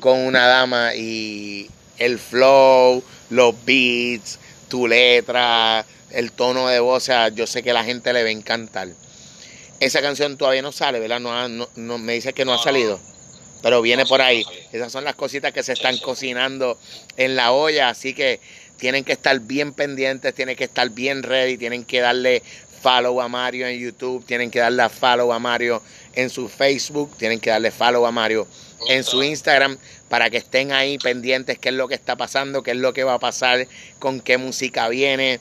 una 0.02 0.46
dama 0.46 0.94
y 0.94 1.68
el 1.98 2.18
flow, 2.18 3.02
los 3.31 3.55
beats, 3.64 4.38
tu 4.68 4.87
letra, 4.87 5.85
el 6.11 6.33
tono 6.33 6.68
de 6.68 6.81
voz, 6.81 7.02
o 7.02 7.07
sea, 7.07 7.29
yo 7.29 7.46
sé 7.46 7.62
que 7.62 7.70
a 7.70 7.74
la 7.74 7.85
gente 7.85 8.12
le 8.12 8.22
va 8.22 8.29
a 8.29 8.33
encantar. 8.33 8.88
Esa 9.81 10.00
canción 10.00 10.37
todavía 10.37 10.62
no 10.62 10.72
sale, 10.72 11.00
¿verdad? 11.00 11.20
No, 11.20 11.68
no, 11.74 11.98
me 11.98 12.14
dice 12.14 12.33
que 12.33 12.44
no, 12.44 12.55
ha 12.55 12.62
salido, 12.62 13.00
pero 13.62 13.83
viene 13.83 14.07
por 14.07 14.22
ahí. 14.22 14.44
Esas 14.72 14.92
son 14.92 15.05
las 15.05 15.16
cositas 15.16 15.52
que 15.52 15.62
se 15.62 15.72
están 15.72 15.98
cocinando 15.98 16.79
en 17.16 17.37
la 17.37 17.52
olla, 17.52 17.88
así 17.88 18.14
que 18.14 18.40
tienen 18.79 19.05
que 19.05 19.12
estar 19.12 19.38
bien 19.40 19.72
pendientes, 19.72 20.35
tienen 20.35 20.57
que 20.57 20.64
estar 20.64 20.88
bien 20.90 21.22
ready, 21.22 21.57
tienen 21.57 21.85
que 21.85 22.00
darle 22.00 22.42
follow 22.83 23.20
a 23.20 23.29
Mario 23.29 23.66
en 23.66 23.79
YouTube, 23.79 24.24
tienen 24.24 24.50
que 24.50 24.61
darle 24.61 24.83
a 24.83 24.88
follow 24.88 25.33
a 25.33 25.38
Mario 25.38 25.83
en 26.16 26.31
su 26.31 26.48
Facebook, 26.48 27.14
tienen 27.16 27.38
que 27.38 27.50
darle 27.50 27.70
follow 27.70 28.05
a 28.07 28.11
Mario 28.11 28.48
en 28.88 29.05
su 29.05 29.22
Instagram 29.22 29.79
para 30.09 30.31
que 30.31 30.38
estén 30.38 30.72
ahí 30.72 30.98
pendientes 30.98 31.59
qué 31.59 31.68
es 31.68 31.74
lo 31.74 31.88
que 31.88 31.94
está 31.94 32.16
pasando, 32.16 32.62
qué 32.62 32.72
es 32.72 32.76
lo 32.76 32.92
que 32.92 33.05
va 33.05 33.14
a 33.14 33.18
pasar, 33.18 33.68
con 33.98 34.20
qué 34.20 34.38
música 34.38 34.88
viene. 34.88 35.40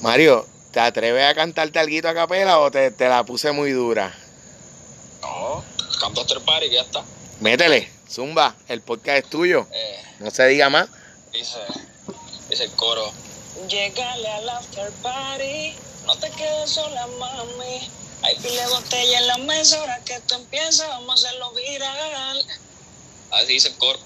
Mario, 0.00 0.46
¿te 0.70 0.80
atreves 0.80 1.24
a 1.24 1.34
cantarte 1.34 1.78
algo 1.78 2.08
a 2.08 2.14
capela 2.14 2.58
o 2.60 2.70
te, 2.70 2.92
la 2.98 3.24
puse 3.24 3.52
muy 3.52 3.72
dura? 3.72 4.14
No, 5.22 5.64
canto 5.98 6.20
after 6.20 6.40
party, 6.40 6.70
ya 6.70 6.82
está. 6.82 7.02
Métele, 7.40 7.90
zumba, 8.08 8.54
el 8.68 8.82
podcast 8.82 9.24
es 9.24 9.30
tuyo. 9.30 9.66
Eh, 9.72 10.02
no 10.20 10.30
se 10.30 10.46
diga 10.46 10.68
más. 10.68 10.88
Dice, 11.32 11.58
dice 12.50 12.64
el 12.64 12.70
coro. 12.72 13.12
Llegale 13.68 14.28
al 14.28 14.48
after 14.50 14.90
party 15.02 15.74
no 16.08 16.16
te 16.16 16.30
quedes 16.30 16.70
sola, 16.70 17.06
mami. 17.18 17.90
Hay 18.22 18.34
pile 18.36 18.66
botella 18.72 19.18
en 19.18 19.26
la 19.26 19.38
mesa, 19.38 19.78
ahora 19.78 20.00
que 20.06 20.14
esto 20.14 20.36
empieza, 20.36 20.88
vamos 20.88 21.22
a 21.22 21.28
hacerlo 21.28 21.52
viral. 21.52 22.44
Así 23.30 23.52
dice 23.52 23.68
el 23.68 23.74
coro. 23.76 23.98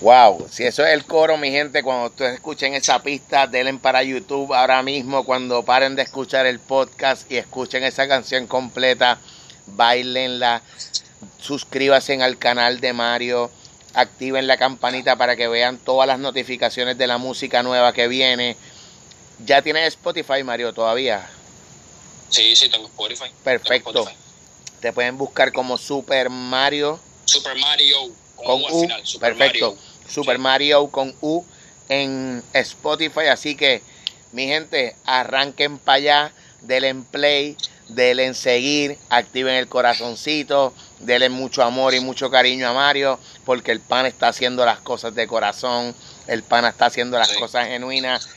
Wow, 0.00 0.46
si 0.48 0.62
eso 0.62 0.86
es 0.86 0.94
el 0.94 1.04
coro, 1.04 1.36
mi 1.36 1.50
gente, 1.50 1.82
cuando 1.82 2.06
ustedes 2.06 2.34
escuchen 2.34 2.74
esa 2.74 3.02
pista, 3.02 3.48
denle 3.48 3.74
para 3.74 4.04
YouTube 4.04 4.54
ahora 4.54 4.84
mismo, 4.84 5.24
cuando 5.24 5.64
paren 5.64 5.96
de 5.96 6.02
escuchar 6.02 6.46
el 6.46 6.60
podcast 6.60 7.30
y 7.30 7.36
escuchen 7.36 7.82
esa 7.82 8.06
canción 8.06 8.46
completa, 8.46 9.18
bailenla, 9.66 10.62
suscríbanse 11.40 12.22
al 12.22 12.38
canal 12.38 12.78
de 12.78 12.92
Mario, 12.92 13.50
activen 13.94 14.46
la 14.46 14.56
campanita 14.56 15.16
para 15.16 15.34
que 15.34 15.48
vean 15.48 15.78
todas 15.78 16.06
las 16.06 16.20
notificaciones 16.20 16.96
de 16.96 17.08
la 17.08 17.18
música 17.18 17.64
nueva 17.64 17.92
que 17.92 18.06
viene. 18.06 18.56
¿Ya 19.44 19.62
tienes 19.62 19.88
Spotify, 19.88 20.42
Mario, 20.42 20.72
todavía? 20.72 21.28
Sí, 22.28 22.56
sí, 22.56 22.68
tengo 22.68 22.86
Spotify. 22.86 23.30
Perfecto. 23.44 24.10
Te 24.80 24.92
pueden 24.92 25.16
buscar 25.16 25.52
como 25.52 25.78
Super 25.78 26.28
Mario. 26.28 27.00
Super 27.24 27.56
Mario 27.56 27.96
con, 28.36 28.62
U. 28.70 28.88
Perfecto. 29.20 29.76
Super 30.08 30.38
Mario 30.38 30.88
con 30.88 31.14
U 31.20 31.44
en 31.88 32.42
Spotify. 32.52 33.26
Así 33.30 33.56
que, 33.56 33.82
mi 34.32 34.46
gente, 34.46 34.96
arranquen 35.04 35.78
para 35.78 35.96
allá, 35.96 36.32
denle 36.62 36.88
en 36.88 37.04
play, 37.04 37.56
denle 37.88 38.26
en 38.26 38.34
seguir, 38.34 38.98
activen 39.08 39.54
el 39.54 39.68
corazoncito, 39.68 40.74
denle 41.00 41.28
mucho 41.28 41.62
amor 41.62 41.94
y 41.94 42.00
mucho 42.00 42.30
cariño 42.30 42.68
a 42.68 42.72
Mario, 42.72 43.18
porque 43.44 43.72
el 43.72 43.80
pan 43.80 44.06
está 44.06 44.28
haciendo 44.28 44.66
las 44.66 44.80
cosas 44.80 45.14
de 45.14 45.26
corazón, 45.26 45.94
el 46.26 46.42
pan 46.42 46.64
está 46.64 46.86
haciendo 46.86 47.18
las 47.18 47.32
cosas 47.32 47.68
genuinas 47.68 48.28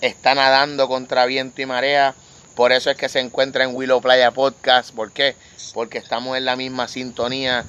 está 0.00 0.34
nadando 0.34 0.88
contra 0.88 1.26
viento 1.26 1.62
y 1.62 1.66
marea. 1.66 2.14
Por 2.54 2.72
eso 2.72 2.90
es 2.90 2.96
que 2.96 3.08
se 3.08 3.20
encuentra 3.20 3.64
en 3.64 3.74
Willow 3.74 4.00
Playa 4.00 4.30
Podcast. 4.32 4.94
¿Por 4.94 5.12
qué? 5.12 5.36
Porque 5.72 5.98
estamos 5.98 6.36
en 6.36 6.44
la 6.44 6.56
misma 6.56 6.88
sintonía. 6.88 7.64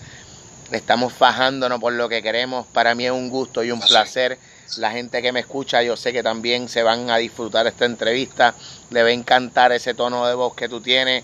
Estamos 0.72 1.14
fajándonos 1.14 1.80
por 1.80 1.94
lo 1.94 2.10
que 2.10 2.22
queremos. 2.22 2.66
Para 2.68 2.96
mí 2.96 3.06
es 3.06 3.12
un 3.12 3.30
gusto 3.30 3.64
y 3.64 3.72
un 3.72 3.80
placer. 3.80 4.38
La 4.78 4.92
gente 4.92 5.22
que 5.22 5.32
me 5.32 5.42
escucha, 5.42 5.84
yo 5.84 5.98
sé 5.98 6.14
que 6.14 6.24
también 6.24 6.70
se 6.70 6.82
van 6.82 7.10
a 7.10 7.18
disfrutar 7.18 7.68
esta 7.68 7.86
entrevista. 7.86 8.56
Le 8.90 9.04
va 9.04 9.10
a 9.10 9.14
encantar 9.14 9.72
ese 9.72 9.94
tono 9.94 10.26
de 10.28 10.34
voz 10.34 10.56
que 10.56 10.70
tú 10.70 10.82
tienes. 10.82 11.24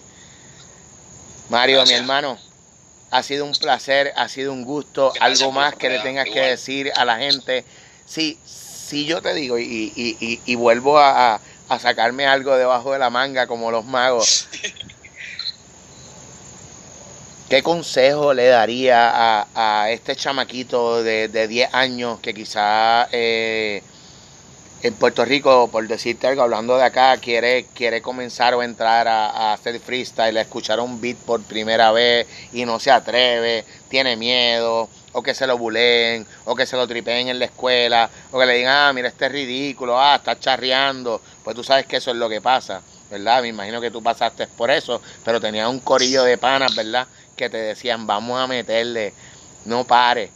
Mario, 1.49 1.85
mi 1.85 1.93
hermano, 1.93 2.37
ha 3.09 3.23
sido 3.23 3.45
un 3.45 3.53
placer, 3.53 4.11
ha 4.17 4.27
sido 4.27 4.51
un 4.51 4.65
gusto. 4.65 5.13
Algo 5.21 5.51
más 5.53 5.75
que 5.75 5.89
le 5.89 5.99
tengas 5.99 6.25
que 6.25 6.41
decir 6.41 6.91
a 6.95 7.05
la 7.05 7.17
gente. 7.17 7.63
Sí, 8.05 8.37
sí 8.88 9.06
yo 9.06 9.21
te 9.21 9.34
digo 9.34 9.60
y, 9.60 9.91
y, 9.95 10.41
y, 10.45 10.56
vuelvo 10.56 10.97
a, 10.97 11.41
a 11.67 11.80
sacarme 11.80 12.26
algo 12.26 12.56
debajo 12.56 12.93
de 12.93 13.00
la 13.00 13.10
manga 13.10 13.45
como 13.45 13.69
los 13.69 13.86
magos. 13.86 14.47
¿Qué 17.50 17.63
consejo 17.63 18.34
le 18.34 18.47
daría 18.47 19.10
a, 19.10 19.47
a 19.56 19.91
este 19.91 20.15
chamaquito 20.15 21.04
de, 21.04 21.28
de, 21.30 21.47
10 21.47 21.73
años 21.73 22.19
que 22.19 22.34
quizá 22.34 23.08
eh, 23.12 23.82
en 24.84 24.93
Puerto 24.95 25.23
Rico, 25.23 25.69
por 25.69 25.88
decirte 25.88 26.28
algo, 26.28 26.41
hablando 26.41 26.78
de 26.78 26.84
acá, 26.84 27.15
quiere, 27.17 27.65
quiere 27.73 28.02
comenzar 28.02 28.54
o 28.54 28.63
entrar 28.63 29.08
a, 29.08 29.30
a, 29.30 29.54
hacer 29.54 29.80
freestyle, 29.80 30.38
a 30.38 30.41
escuchar 30.41 30.82
un 30.82 31.00
beat 31.00 31.17
por 31.17 31.41
primera 31.41 31.91
vez 31.93 32.28
y 32.52 32.65
no 32.65 32.80
se 32.80 32.91
atreve, 32.91 33.63
tiene 33.89 34.17
miedo, 34.17 34.89
o 35.17 35.23
que 35.23 35.34
se 35.34 35.47
lo 35.47 35.58
buleen, 35.58 36.27
o 36.45 36.56
que 36.56 36.67
se 36.67 36.77
lo 36.77 36.88
tripeen 36.88 37.30
en 37.30 37.39
la 37.39 37.45
escuela, 37.45 38.10
o 38.32 38.39
que 38.39 38.45
le 38.45 38.53
digan, 38.53 38.75
ah, 38.75 38.93
mira, 38.93 39.08
este 39.08 39.25
es 39.25 39.32
ridículo, 39.32 39.99
ah, 39.99 40.15
está 40.17 40.39
charreando, 40.39 41.21
pues 41.43 41.56
tú 41.56 41.63
sabes 41.63 41.88
que 41.88 41.97
eso 41.97 42.12
es 42.12 42.17
lo 42.17 42.30
que 42.30 42.39
pasa, 42.39 42.82
¿verdad? 43.10 43.41
Me 43.41 43.47
imagino 43.47 43.82
que 43.82 43.89
tú 43.89 44.03
pasaste 44.03 44.45
por 44.45 44.69
eso, 44.69 45.01
pero 45.25 45.41
tenía 45.41 45.67
un 45.69 45.80
corillo 45.80 46.23
de 46.23 46.38
panas, 46.38 46.75
¿verdad? 46.75 47.08
que 47.38 47.49
te 47.49 47.58
decían, 47.58 48.06
vamos 48.06 48.38
a 48.38 48.47
meterle, 48.47 49.13
no 49.65 49.86
pare. 49.86 50.32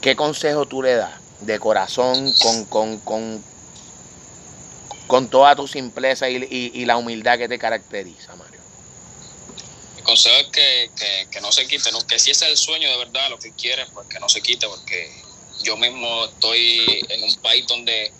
¿Qué 0.00 0.16
consejo 0.16 0.64
tú 0.64 0.82
le 0.82 0.94
das 0.94 1.12
de 1.40 1.58
corazón 1.58 2.32
con, 2.40 2.64
con, 2.64 2.98
con, 3.00 3.44
con 5.06 5.28
toda 5.28 5.56
tu 5.56 5.66
simpleza 5.66 6.30
y, 6.30 6.36
y, 6.48 6.84
la 6.86 6.96
humildad 6.96 7.36
que 7.36 7.48
te 7.48 7.58
caracteriza, 7.58 8.34
Mario? 8.36 8.49
Consejo 10.10 10.38
es 10.38 10.48
que, 10.48 10.90
que, 11.30 11.40
no 11.40 11.52
se 11.52 11.68
quite, 11.68 11.92
¿no? 11.92 12.04
que 12.04 12.18
si 12.18 12.32
ese 12.32 12.46
es 12.46 12.50
el 12.50 12.56
sueño 12.56 12.90
de 12.90 12.96
verdad, 12.96 13.30
lo 13.30 13.38
que 13.38 13.54
quieres, 13.54 13.86
pues 13.94 14.08
que 14.08 14.18
no 14.18 14.28
se 14.28 14.42
quite, 14.42 14.66
porque 14.66 15.08
yo 15.62 15.76
mismo 15.76 16.24
estoy 16.24 17.06
en 17.10 17.22
un 17.22 17.32
país 17.36 17.64
donde 17.68 18.12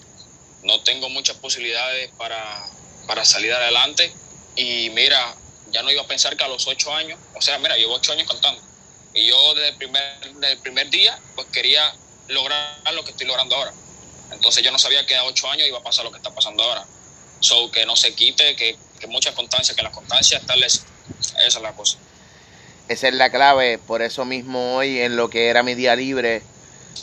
no 0.62 0.80
tengo 0.84 1.08
muchas 1.08 1.36
posibilidades 1.38 2.12
para, 2.16 2.64
para 3.08 3.24
salir 3.24 3.52
adelante. 3.52 4.12
Y 4.54 4.90
mira, 4.90 5.34
ya 5.72 5.82
no 5.82 5.90
iba 5.90 6.02
a 6.02 6.06
pensar 6.06 6.36
que 6.36 6.44
a 6.44 6.48
los 6.48 6.64
ocho 6.68 6.94
años, 6.94 7.18
o 7.34 7.42
sea, 7.42 7.58
mira, 7.58 7.76
llevo 7.76 7.94
ocho 7.94 8.12
años 8.12 8.28
cantando. 8.28 8.62
Y 9.12 9.26
yo 9.26 9.54
desde 9.54 9.70
el 9.70 9.76
primer, 9.76 10.20
desde 10.34 10.52
el 10.52 10.58
primer 10.60 10.90
día, 10.90 11.18
pues 11.34 11.48
quería 11.48 11.92
lograr 12.28 12.78
lo 12.94 13.02
que 13.02 13.10
estoy 13.10 13.26
logrando 13.26 13.56
ahora. 13.56 13.74
Entonces 14.30 14.62
yo 14.62 14.70
no 14.70 14.78
sabía 14.78 15.04
que 15.06 15.16
a 15.16 15.24
ocho 15.24 15.50
años 15.50 15.66
iba 15.66 15.78
a 15.78 15.82
pasar 15.82 16.04
lo 16.04 16.12
que 16.12 16.18
está 16.18 16.32
pasando 16.32 16.62
ahora. 16.62 16.86
So, 17.40 17.68
que 17.72 17.84
no 17.84 17.96
se 17.96 18.14
quite, 18.14 18.54
que, 18.54 18.78
que 19.00 19.08
mucha 19.08 19.34
constancia, 19.34 19.74
que 19.74 19.82
la 19.82 19.90
constancia 19.90 20.38
está 20.38 20.54
Esa 21.18 21.46
es 21.46 21.60
la 21.60 21.72
cosa. 21.72 21.98
Esa 22.88 23.08
es 23.08 23.14
la 23.14 23.30
clave, 23.30 23.78
por 23.78 24.02
eso 24.02 24.24
mismo 24.24 24.76
hoy 24.76 25.00
en 25.00 25.16
lo 25.16 25.30
que 25.30 25.48
era 25.48 25.62
mi 25.62 25.74
día 25.74 25.94
libre, 25.94 26.42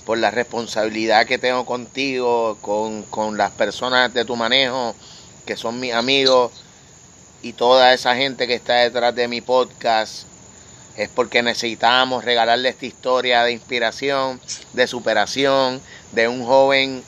por 0.05 0.17
la 0.17 0.31
responsabilidad 0.31 1.25
que 1.25 1.37
tengo 1.37 1.65
contigo, 1.65 2.57
con, 2.61 3.03
con 3.03 3.37
las 3.37 3.51
personas 3.51 4.13
de 4.13 4.25
tu 4.25 4.35
manejo, 4.35 4.95
que 5.45 5.55
son 5.55 5.79
mis 5.79 5.93
amigos, 5.93 6.51
y 7.41 7.53
toda 7.53 7.93
esa 7.93 8.15
gente 8.15 8.47
que 8.47 8.55
está 8.55 8.75
detrás 8.75 9.15
de 9.15 9.27
mi 9.27 9.41
podcast 9.41 10.23
es 10.97 11.09
porque 11.09 11.43
necesitamos 11.43 12.25
regalarle 12.25 12.69
esta 12.69 12.87
historia 12.87 13.43
de 13.43 13.51
inspiración, 13.51 14.41
de 14.73 14.87
superación, 14.87 15.79
de 16.11 16.27
un 16.27 16.43
joven 16.43 17.03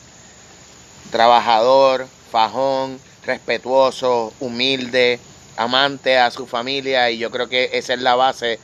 trabajador, 1.12 2.08
fajón, 2.32 3.00
respetuoso, 3.26 4.32
humilde, 4.40 5.20
amante 5.60 6.18
a 6.18 6.32
su 6.32 6.48
familia 6.48 7.12
y 7.12 7.18
yo 7.18 7.30
creo 7.32 7.50
que 7.50 7.72
esa 7.74 7.94
es 7.94 8.00
la 8.00 8.16
base 8.16 8.60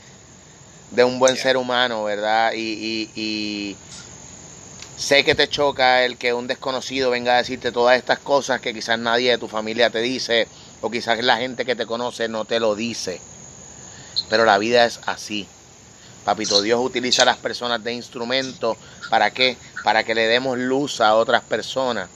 de 0.92 1.04
un 1.04 1.20
buen 1.20 1.36
ser 1.36 1.58
humano, 1.58 2.06
¿verdad? 2.06 2.54
Y, 2.56 3.12
y, 3.14 3.76
sé 4.98 5.26
que 5.26 5.36
te 5.36 5.50
choca 5.50 6.06
el 6.06 6.18
que 6.18 6.34
un 6.34 6.48
desconocido 6.48 7.10
venga 7.10 7.34
a 7.34 7.38
decirte 7.40 7.74
todas 7.74 7.98
estas 7.98 8.20
cosas 8.20 8.62
que 8.62 8.74
quizás 8.74 8.98
nadie 8.98 9.32
de 9.32 9.38
tu 9.38 9.50
familia 9.50 9.90
te 9.90 10.00
dice 10.00 10.48
o 10.80 10.90
quizás 10.90 11.22
la 11.22 11.36
gente 11.36 11.66
que 11.66 11.76
te 11.76 11.86
conoce 11.86 12.30
no 12.30 12.46
te 12.46 12.62
lo 12.62 12.76
dice. 12.76 13.20
Pero 14.30 14.46
la 14.46 14.58
vida 14.58 14.86
es 14.86 15.02
así. 15.06 15.50
Papito 16.24 16.62
Dios 16.62 16.80
utiliza 16.82 17.24
a 17.24 17.26
las 17.26 17.38
personas 17.38 17.84
de 17.84 17.92
instrumento. 17.92 18.78
¿Para 19.10 19.32
qué? 19.32 19.58
Para 19.84 20.06
que 20.06 20.16
le 20.16 20.28
demos 20.28 20.58
luz 20.58 21.02
a 21.02 21.16
otras 21.16 21.44
personas. 21.44 22.10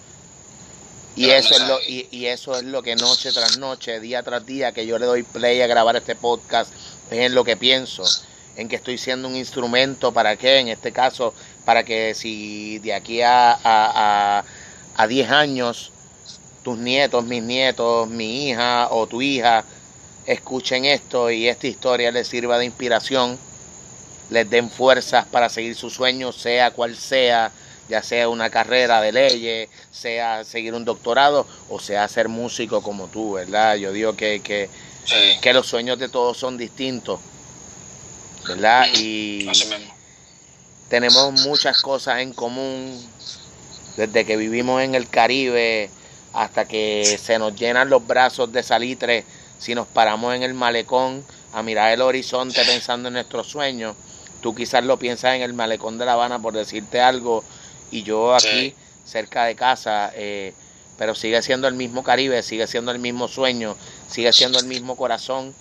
Y 1.16 1.32
eso, 1.32 1.54
es 1.54 1.68
lo, 1.68 1.80
y, 1.82 2.26
eso 2.28 2.56
es 2.56 2.64
lo 2.64 2.82
que 2.82 2.96
noche 2.96 3.32
tras 3.32 3.58
noche, 3.58 4.00
día 4.00 4.24
tras 4.24 4.46
día, 4.46 4.72
que 4.72 4.86
yo 4.86 4.98
le 4.98 5.06
doy 5.06 5.24
play 5.24 5.62
a 5.62 5.68
grabar 5.68 5.96
este 5.96 6.16
podcast, 6.16 6.72
es 7.12 7.20
en 7.20 7.36
lo 7.36 7.44
que 7.44 7.58
pienso, 7.58 8.04
en 8.56 8.70
que 8.70 8.78
estoy 8.78 8.98
siendo 8.98 9.28
un 9.28 9.36
instrumento 9.36 10.14
para 10.14 10.38
qué, 10.38 10.60
en 10.60 10.70
este 10.70 10.92
caso, 10.92 11.34
para 11.66 11.84
que 11.84 12.14
si 12.14 12.80
de 12.80 12.94
aquí 12.94 13.22
a, 13.22 13.52
a, 13.52 13.60
a, 13.64 14.46
a 14.96 15.08
10 15.08 15.30
años 15.32 15.92
tus 16.64 16.78
nietos, 16.78 17.26
mis 17.26 17.44
nietos, 17.44 18.08
mi 18.08 18.50
hija 18.50 18.88
o 18.92 19.08
tu 19.08 19.22
hija 19.22 19.66
escuchen 20.26 20.86
esto 20.86 21.32
y 21.32 21.48
esta 21.48 21.68
historia 21.68 22.12
les 22.12 22.28
sirva 22.28 22.58
de 22.58 22.66
inspiración, 22.66 23.38
les 24.30 24.50
den 24.50 24.70
fuerzas 24.70 25.26
para 25.26 25.50
seguir 25.50 25.76
sus 25.76 25.94
sueños, 25.94 26.36
sea 26.36 26.72
cual 26.72 26.96
sea, 26.96 27.52
ya 27.90 28.04
sea 28.04 28.30
una 28.30 28.50
carrera 28.50 29.02
de 29.02 29.12
leyes, 29.12 29.70
sea 29.92 30.44
seguir 30.44 30.74
un 30.74 30.86
doctorado 30.86 31.46
o 31.70 31.80
sea 31.80 32.08
ser 32.08 32.30
músico 32.30 32.82
como 32.82 33.08
tú, 33.08 33.34
¿verdad? 33.34 33.76
Yo 33.76 33.92
digo 33.92 34.16
que, 34.16 34.42
que, 34.42 34.70
que 35.42 35.54
los 35.54 35.68
sueños 35.68 35.98
de 35.98 36.08
todos 36.08 36.38
son 36.38 36.58
distintos, 36.58 37.20
¿verdad? 38.48 38.88
Y 38.96 39.50
tenemos 40.88 41.34
muchas 41.42 41.82
cosas 41.82 42.20
en 42.20 42.34
común 42.34 43.00
desde 43.98 44.26
que 44.26 44.38
vivimos 44.38 44.82
en 44.82 44.96
el 44.96 45.10
Caribe 45.10 45.90
hasta 46.34 46.66
que 46.66 47.18
se 47.22 47.40
nos 47.40 47.56
llenan 47.56 47.90
los 47.90 48.06
brazos 48.06 48.52
de 48.52 48.64
salitre 48.64 49.26
si 49.58 49.76
nos 49.76 49.88
paramos 49.88 50.36
en 50.36 50.44
el 50.44 50.54
malecón 50.54 51.24
a 51.54 51.64
mirar 51.64 51.92
el 51.92 52.02
horizonte 52.02 52.62
pensando 52.66 53.08
en 53.08 53.16
nuestros 53.16 53.48
sueños. 53.48 53.96
Tú 54.42 54.56
quizás 54.56 54.84
lo 54.86 54.98
piensas 54.98 55.36
en 55.36 55.42
el 55.42 55.54
malecón 55.54 55.98
de 55.98 56.06
La 56.06 56.14
Habana 56.14 56.40
por 56.40 56.54
decirte 56.54 57.02
algo 57.02 57.44
y 57.92 58.04
yo 58.04 58.34
aquí 58.34 58.74
cerca 59.06 59.46
de 59.46 59.56
casa, 59.56 60.12
eh, 60.16 60.54
pero 60.98 61.16
sigue 61.16 61.42
siendo 61.42 61.68
el 61.68 61.76
mismo 61.76 62.04
Caribe, 62.04 62.44
sigue 62.44 62.68
siendo 62.68 62.92
el 62.92 63.00
mismo 63.00 63.28
sueño, 63.28 63.76
sigue 64.10 64.32
siendo 64.34 64.60
el 64.60 64.66
mismo 64.66 64.96
corazón 64.96 65.54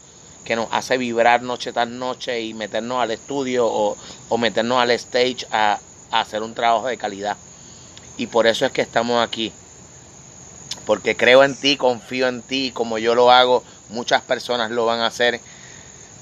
que 0.44 0.56
nos 0.56 0.68
hace 0.72 0.98
vibrar 0.98 1.42
noche 1.42 1.72
tras 1.72 1.88
noche 1.88 2.40
y 2.40 2.54
meternos 2.54 3.00
al 3.00 3.10
estudio 3.10 3.66
o, 3.66 3.96
o 4.28 4.38
meternos 4.38 4.78
al 4.78 4.90
stage 4.92 5.46
a, 5.50 5.78
a 6.10 6.20
hacer 6.20 6.42
un 6.42 6.54
trabajo 6.54 6.86
de 6.86 6.96
calidad. 6.96 7.36
Y 8.16 8.26
por 8.26 8.46
eso 8.46 8.66
es 8.66 8.72
que 8.72 8.82
estamos 8.82 9.24
aquí 9.24 9.52
porque 10.88 11.16
creo 11.16 11.44
en 11.44 11.54
ti, 11.54 11.76
confío 11.76 12.28
en 12.28 12.40
ti, 12.40 12.70
como 12.72 12.96
yo 12.96 13.14
lo 13.14 13.30
hago, 13.30 13.62
muchas 13.90 14.22
personas 14.22 14.70
lo 14.70 14.86
van 14.86 15.00
a 15.00 15.08
hacer. 15.08 15.38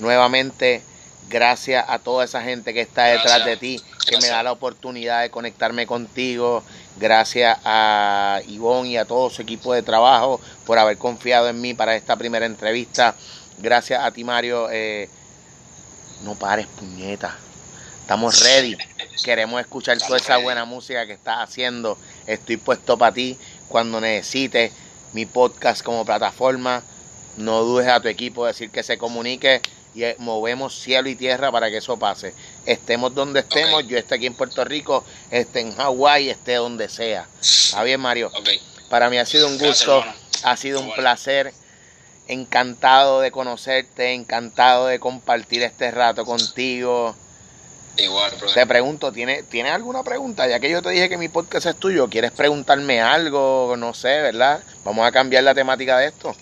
Nuevamente, 0.01 0.83
gracias 1.29 1.85
a 1.89 1.99
toda 1.99 2.25
esa 2.25 2.43
gente 2.43 2.73
que 2.73 2.81
está 2.81 3.05
detrás 3.05 3.45
de 3.45 3.57
ti, 3.57 3.81
que 4.07 4.19
me 4.19 4.29
da 4.29 4.43
la 4.43 4.53
oportunidad 4.53 5.23
de 5.23 5.31
conectarme 5.31 5.87
contigo. 5.87 6.63
Gracias 6.99 7.59
a 7.65 8.41
Ivonne 8.49 8.91
y 8.91 8.97
a 8.97 9.05
todo 9.05 9.31
su 9.31 9.43
equipo 9.43 9.75
de 9.75 9.83
trabajo 9.83 10.41
por 10.65 10.79
haber 10.79 10.99
confiado 10.99 11.49
en 11.49 11.61
mí 11.61 11.75
para 11.75 11.97
esta 11.97 12.17
primera 12.17 12.47
entrevista. 12.47 13.15
Gracias 13.59 14.03
a 14.03 14.11
ti, 14.11 14.25
Mario. 14.25 14.69
Eh, 14.71 15.09
no 16.25 16.35
pares, 16.35 16.67
puñeta. 16.67 17.37
Estamos 18.01 18.41
ready. 18.45 18.77
Queremos 19.25 19.61
escuchar 19.61 19.99
toda 19.99 20.19
esa 20.19 20.37
buena 20.37 20.65
música 20.65 21.07
que 21.07 21.13
estás 21.13 21.39
haciendo. 21.41 21.99
Estoy 22.27 22.57
puesto 22.57 22.97
para 22.97 23.13
ti 23.13 23.37
cuando 23.69 24.01
necesites 24.01 24.73
mi 25.13 25.27
podcast 25.27 25.83
como 25.83 26.05
plataforma. 26.05 26.83
No 27.37 27.63
dudes 27.63 27.89
a 27.89 28.01
tu 28.01 28.09
equipo 28.09 28.47
decir 28.47 28.71
que 28.71 28.83
se 28.83 28.97
comunique 28.97 29.61
y 29.97 30.05
movemos 30.19 30.79
cielo 30.79 31.09
y 31.09 31.17
tierra 31.17 31.51
para 31.51 31.71
que 31.71 31.79
eso 31.79 31.99
pase. 31.99 32.35
Estemos 32.67 33.15
donde 33.15 33.41
estemos, 33.41 33.87
yo 33.89 33.97
esté 33.97 34.17
aquí 34.17 34.27
en 34.27 34.35
Puerto 34.35 34.63
Rico, 34.65 35.05
esté 35.31 35.61
en 35.61 35.75
Hawái, 35.75 36.29
esté 36.29 36.57
donde 36.57 36.91
sea. 36.91 37.27
¿Está 37.41 37.83
bien, 37.83 38.01
Mario? 38.01 38.31
Para 38.91 39.09
mí 39.09 39.17
ha 39.17 39.25
sido 39.25 39.49
un 39.49 39.59
gusto, 39.59 40.05
ha 40.43 40.57
sido 40.57 40.81
un 40.81 40.93
placer. 40.93 41.53
Encantado 42.29 43.21
de 43.21 43.31
conocerte, 43.31 44.13
encantado 44.13 44.89
de 44.89 44.99
compartir 44.99 45.63
este 45.63 45.93
rato 45.93 46.25
contigo. 46.25 47.15
Igual, 47.97 48.33
Te 48.53 48.67
pregunto, 48.67 49.13
¿tienes, 49.13 49.49
¿tienes 49.49 49.73
alguna 49.73 50.03
pregunta? 50.03 50.47
Ya 50.47 50.61
que 50.61 50.69
yo 50.69 50.83
te 50.83 50.91
dije 50.91 51.09
que 51.09 51.17
mi 51.17 51.29
podcast 51.29 51.67
es 51.67 51.77
tuyo, 51.77 52.11
¿quieres 52.11 52.33
preguntarme 52.33 53.01
algo? 53.01 53.75
No 53.79 53.95
sé, 53.95 54.21
¿verdad? 54.21 54.61
Vamos 54.85 55.07
a 55.07 55.13
cambiar 55.13 55.45
la 55.45 55.55
temática 55.55 55.99
de 55.99 56.09
esto. 56.09 56.35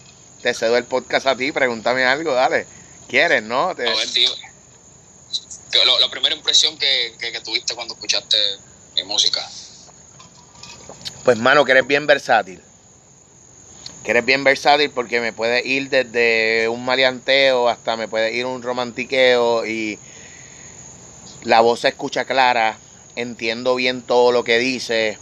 Te 0.42 0.52
cedo 0.52 0.76
el 0.76 0.84
podcast 0.84 1.26
a 1.26 1.36
ti, 1.36 1.52
pregúntame 1.52 2.04
algo, 2.04 2.34
dale. 2.34 2.66
¿Quieres, 3.08 3.42
no? 3.42 3.74
Te... 3.74 3.84
la 6.00 6.10
primera 6.10 6.34
impresión 6.34 6.78
que, 6.78 7.14
que, 7.18 7.40
tuviste 7.40 7.74
cuando 7.74 7.94
escuchaste 7.94 8.36
mi 8.96 9.04
música? 9.04 9.46
Pues, 11.24 11.38
mano, 11.38 11.64
que 11.64 11.72
eres 11.72 11.86
bien 11.86 12.06
versátil. 12.06 12.60
Que 14.04 14.10
eres 14.10 14.24
bien 14.24 14.44
versátil 14.44 14.90
porque 14.90 15.20
me 15.20 15.32
puede 15.32 15.66
ir 15.66 15.88
desde 15.88 16.68
un 16.68 16.84
maleanteo 16.84 17.68
hasta 17.68 17.96
me 17.96 18.06
puede 18.06 18.34
ir 18.34 18.44
un 18.44 18.62
romantiqueo 18.62 19.64
y 19.64 19.98
la 21.42 21.60
voz 21.60 21.80
se 21.80 21.88
escucha 21.88 22.24
clara, 22.24 22.78
entiendo 23.16 23.74
bien 23.74 24.02
todo 24.02 24.32
lo 24.32 24.44
que 24.44 24.58
dice. 24.58 25.18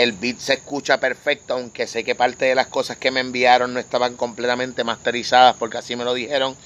El 0.00 0.12
beat 0.12 0.38
se 0.38 0.54
escucha 0.54 0.98
perfecto, 0.98 1.52
aunque 1.52 1.86
sé 1.86 2.04
que 2.04 2.14
parte 2.14 2.46
de 2.46 2.54
las 2.54 2.68
cosas 2.68 2.96
que 2.96 3.10
me 3.10 3.20
enviaron 3.20 3.74
no 3.74 3.80
estaban 3.80 4.16
completamente 4.16 4.82
masterizadas 4.82 5.56
porque 5.56 5.76
así 5.76 5.94
me 5.94 6.04
lo 6.04 6.14
dijeron. 6.14 6.56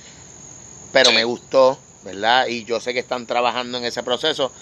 Pero 0.92 1.10
me 1.10 1.24
gustó, 1.24 1.76
¿verdad? 2.04 2.46
Y 2.46 2.62
yo 2.62 2.78
sé 2.78 2.94
que 2.94 3.00
están 3.00 3.26
trabajando 3.26 3.78
en 3.78 3.86
ese 3.86 4.04
proceso. 4.04 4.52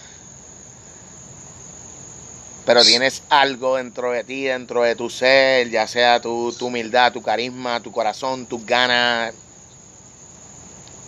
Pero 2.65 2.83
tienes 2.83 3.23
algo 3.29 3.77
dentro 3.77 4.11
de 4.11 4.25
ti, 4.25 4.45
dentro 4.45 4.85
de 4.85 4.97
tu 4.97 5.11
ser, 5.11 5.69
ya 5.69 5.87
sea 5.87 6.23
tu, 6.23 6.51
tu 6.59 6.69
humildad, 6.69 7.13
tu 7.13 7.21
carisma, 7.21 7.81
tu 7.81 7.93
corazón, 7.93 8.47
tus 8.47 8.65
ganas, 8.65 9.35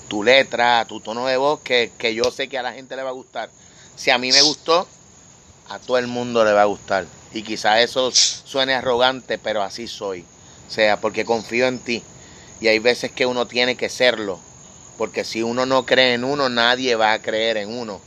tu 0.08 0.22
letra, 0.22 0.84
tu 0.86 1.00
tono 1.00 1.26
de 1.28 1.38
voz, 1.38 1.60
que, 1.60 1.92
que 1.96 2.14
yo 2.14 2.24
sé 2.30 2.46
que 2.46 2.58
a 2.58 2.62
la 2.62 2.74
gente 2.74 2.94
le 2.94 3.04
va 3.04 3.08
a 3.08 3.14
gustar. 3.14 3.48
Si 3.96 4.10
a 4.10 4.18
mí 4.18 4.30
me 4.32 4.42
gustó, 4.42 4.86
a 5.68 5.78
todo 5.78 5.98
el 5.98 6.06
mundo 6.06 6.44
le 6.44 6.52
va 6.52 6.62
a 6.62 6.66
gustar. 6.66 7.06
Y 7.32 7.42
quizás 7.42 7.80
eso 7.80 8.10
suene 8.12 8.74
arrogante, 8.74 9.38
pero 9.38 9.62
así 9.62 9.88
soy. 9.88 10.24
O 10.68 10.70
sea, 10.70 11.00
porque 11.00 11.24
confío 11.24 11.66
en 11.66 11.78
ti. 11.78 12.02
Y 12.60 12.68
hay 12.68 12.78
veces 12.78 13.10
que 13.10 13.26
uno 13.26 13.46
tiene 13.46 13.76
que 13.76 13.88
serlo. 13.88 14.38
Porque 14.96 15.24
si 15.24 15.42
uno 15.42 15.66
no 15.66 15.84
cree 15.84 16.14
en 16.14 16.24
uno, 16.24 16.48
nadie 16.48 16.94
va 16.94 17.12
a 17.12 17.20
creer 17.20 17.56
en 17.56 17.76
uno. 17.76 18.00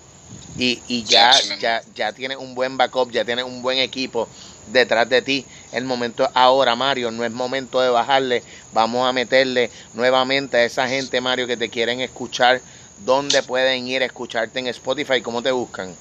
Y, 0.58 0.82
y 0.88 1.04
ya, 1.04 1.32
ya, 1.60 1.84
ya 1.94 2.14
tienes 2.14 2.38
un 2.38 2.56
buen 2.56 2.78
backup, 2.78 3.12
ya 3.12 3.26
tienes 3.26 3.46
un 3.46 3.62
buen 3.62 3.78
equipo 3.80 4.28
detrás 4.72 5.08
de 5.10 5.22
ti. 5.22 5.46
El 5.72 5.84
momento 5.84 6.30
ahora, 6.34 6.76
Mario. 6.76 7.12
No 7.12 7.26
es 7.26 7.32
momento 7.32 7.82
de 7.82 7.90
bajarle. 7.90 8.44
Vamos 8.74 9.08
a 9.08 9.14
meterle 9.14 9.70
nuevamente 9.94 10.58
a 10.58 10.64
esa 10.64 10.88
gente, 10.88 11.20
Mario, 11.22 11.48
que 11.48 11.58
te 11.58 11.70
quieren 11.70 12.00
escuchar. 12.00 12.62
¿Dónde 13.06 13.44
pueden 13.44 13.88
ir 13.88 14.02
a 14.02 14.06
escucharte 14.06 14.60
en 14.60 14.68
Spotify? 14.68 15.22
¿Cómo 15.22 15.44
te 15.44 15.52
buscan? 15.52 15.96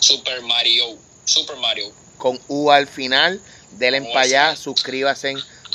Super 0.00 0.42
Mario. 0.42 0.96
Super 1.24 1.56
Mario. 1.56 1.92
Con 2.18 2.40
U 2.48 2.70
al 2.70 2.86
final. 2.86 3.40
Denle 3.72 4.02
para 4.02 4.20
allá. 4.20 4.56
Suscríbase 4.56 5.34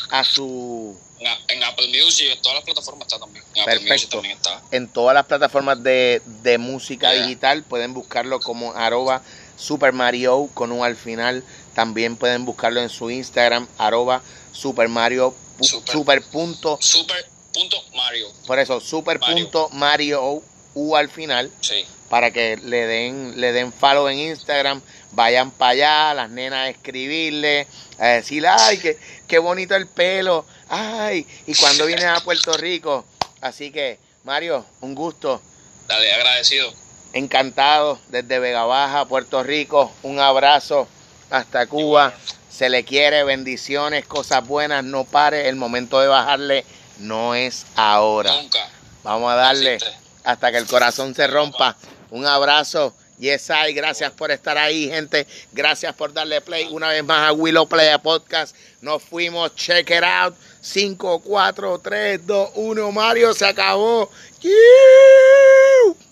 a 0.09 0.23
su 0.23 0.97
en, 1.47 1.63
Apple 1.63 1.87
Music, 1.87 2.27
en 2.31 2.41
todas 2.41 2.57
las 2.57 2.63
plataformas 2.63 3.07
está 3.07 3.19
también. 3.19 3.43
En 3.55 3.61
Apple 3.61 3.91
Music 3.91 4.09
también 4.09 4.37
está. 4.37 4.61
En 4.71 4.87
todas 4.87 5.13
las 5.13 5.25
plataformas 5.25 5.81
de, 5.81 6.21
música 6.59 7.11
digital 7.11 7.63
pueden 7.63 7.93
buscarlo 7.93 8.39
como 8.39 8.73
arroba 8.73 9.21
Super 9.57 9.93
Mario 9.93 10.49
con 10.53 10.71
un 10.71 10.85
al 10.85 10.95
final. 10.95 11.43
También 11.73 12.15
pueden 12.17 12.45
buscarlo 12.45 12.81
en 12.81 12.89
su 12.89 13.09
Instagram, 13.09 13.67
arroba 13.77 14.21
Super 14.51 14.89
Mario. 14.89 15.35
Super, 15.61 16.21
punto. 16.23 16.77
Super 16.79 17.25
punto 17.51 17.77
Mario. 17.95 18.27
Por 18.45 18.59
eso, 18.59 18.79
super 18.79 19.19
punto 19.19 19.69
Mario 19.69 20.43
U 20.75 20.95
al 20.95 21.09
final. 21.09 21.51
Sí. 21.61 21.85
Para 22.09 22.31
que 22.31 22.57
le 22.57 22.87
den, 22.87 23.39
le 23.39 23.51
den 23.51 23.73
follow 23.73 24.07
en 24.07 24.19
Instagram 24.19 24.81
vayan 25.11 25.51
para 25.51 25.71
allá, 25.71 26.13
las 26.13 26.29
nenas 26.29 26.59
a 26.59 26.69
escribirle, 26.69 27.67
a 27.97 28.07
decir, 28.07 28.45
ay, 28.47 28.77
qué, 28.77 28.97
qué 29.27 29.39
bonito 29.39 29.75
el 29.75 29.87
pelo, 29.87 30.45
ay, 30.69 31.25
y 31.45 31.55
cuando 31.55 31.85
vienes 31.85 32.05
a 32.05 32.19
Puerto 32.21 32.53
Rico. 32.53 33.05
Así 33.41 33.71
que, 33.71 33.99
Mario, 34.23 34.65
un 34.81 34.95
gusto. 34.95 35.41
Dale, 35.87 36.13
agradecido. 36.13 36.71
Encantado 37.13 37.99
desde 38.09 38.39
Vega 38.39 38.65
Baja, 38.65 39.05
Puerto 39.05 39.41
Rico. 39.43 39.91
Un 40.03 40.19
abrazo 40.19 40.87
hasta 41.29 41.65
Cuba. 41.67 42.13
Se 42.49 42.69
le 42.69 42.83
quiere, 42.83 43.23
bendiciones, 43.23 44.05
cosas 44.05 44.45
buenas, 44.45 44.83
no 44.83 45.03
pare. 45.05 45.47
El 45.47 45.55
momento 45.55 45.99
de 45.99 46.07
bajarle 46.07 46.65
no 46.99 47.35
es 47.35 47.65
ahora. 47.75 48.33
Nunca. 48.33 48.69
Vamos 49.03 49.31
a 49.31 49.35
darle 49.35 49.77
hasta 50.23 50.51
que 50.51 50.57
el 50.57 50.67
corazón 50.67 51.15
se 51.15 51.27
rompa. 51.27 51.77
Un 52.11 52.25
abrazo. 52.25 52.93
Yes, 53.19 53.49
I, 53.49 53.73
gracias 53.73 54.11
por 54.11 54.29
estar 54.29 54.57
ahí, 54.57 54.89
gente. 54.89 55.25
Gracias 55.51 55.93
por 55.95 56.13
darle 56.13 56.39
play 56.39 56.67
una 56.69 56.89
vez 56.89 57.03
más 57.03 57.29
a 57.29 57.33
Willow 57.33 57.67
Play 57.67 57.97
Podcast. 57.97 58.55
Nos 58.81 59.01
fuimos, 59.01 59.55
check 59.55 59.89
it 59.89 60.03
out. 60.03 60.35
5, 60.61 61.21
4, 61.21 61.79
3, 61.79 62.27
2, 62.27 62.49
1. 62.53 62.91
Mario 62.91 63.33
se 63.33 63.45
acabó. 63.45 64.11
Yeah. 64.41 66.06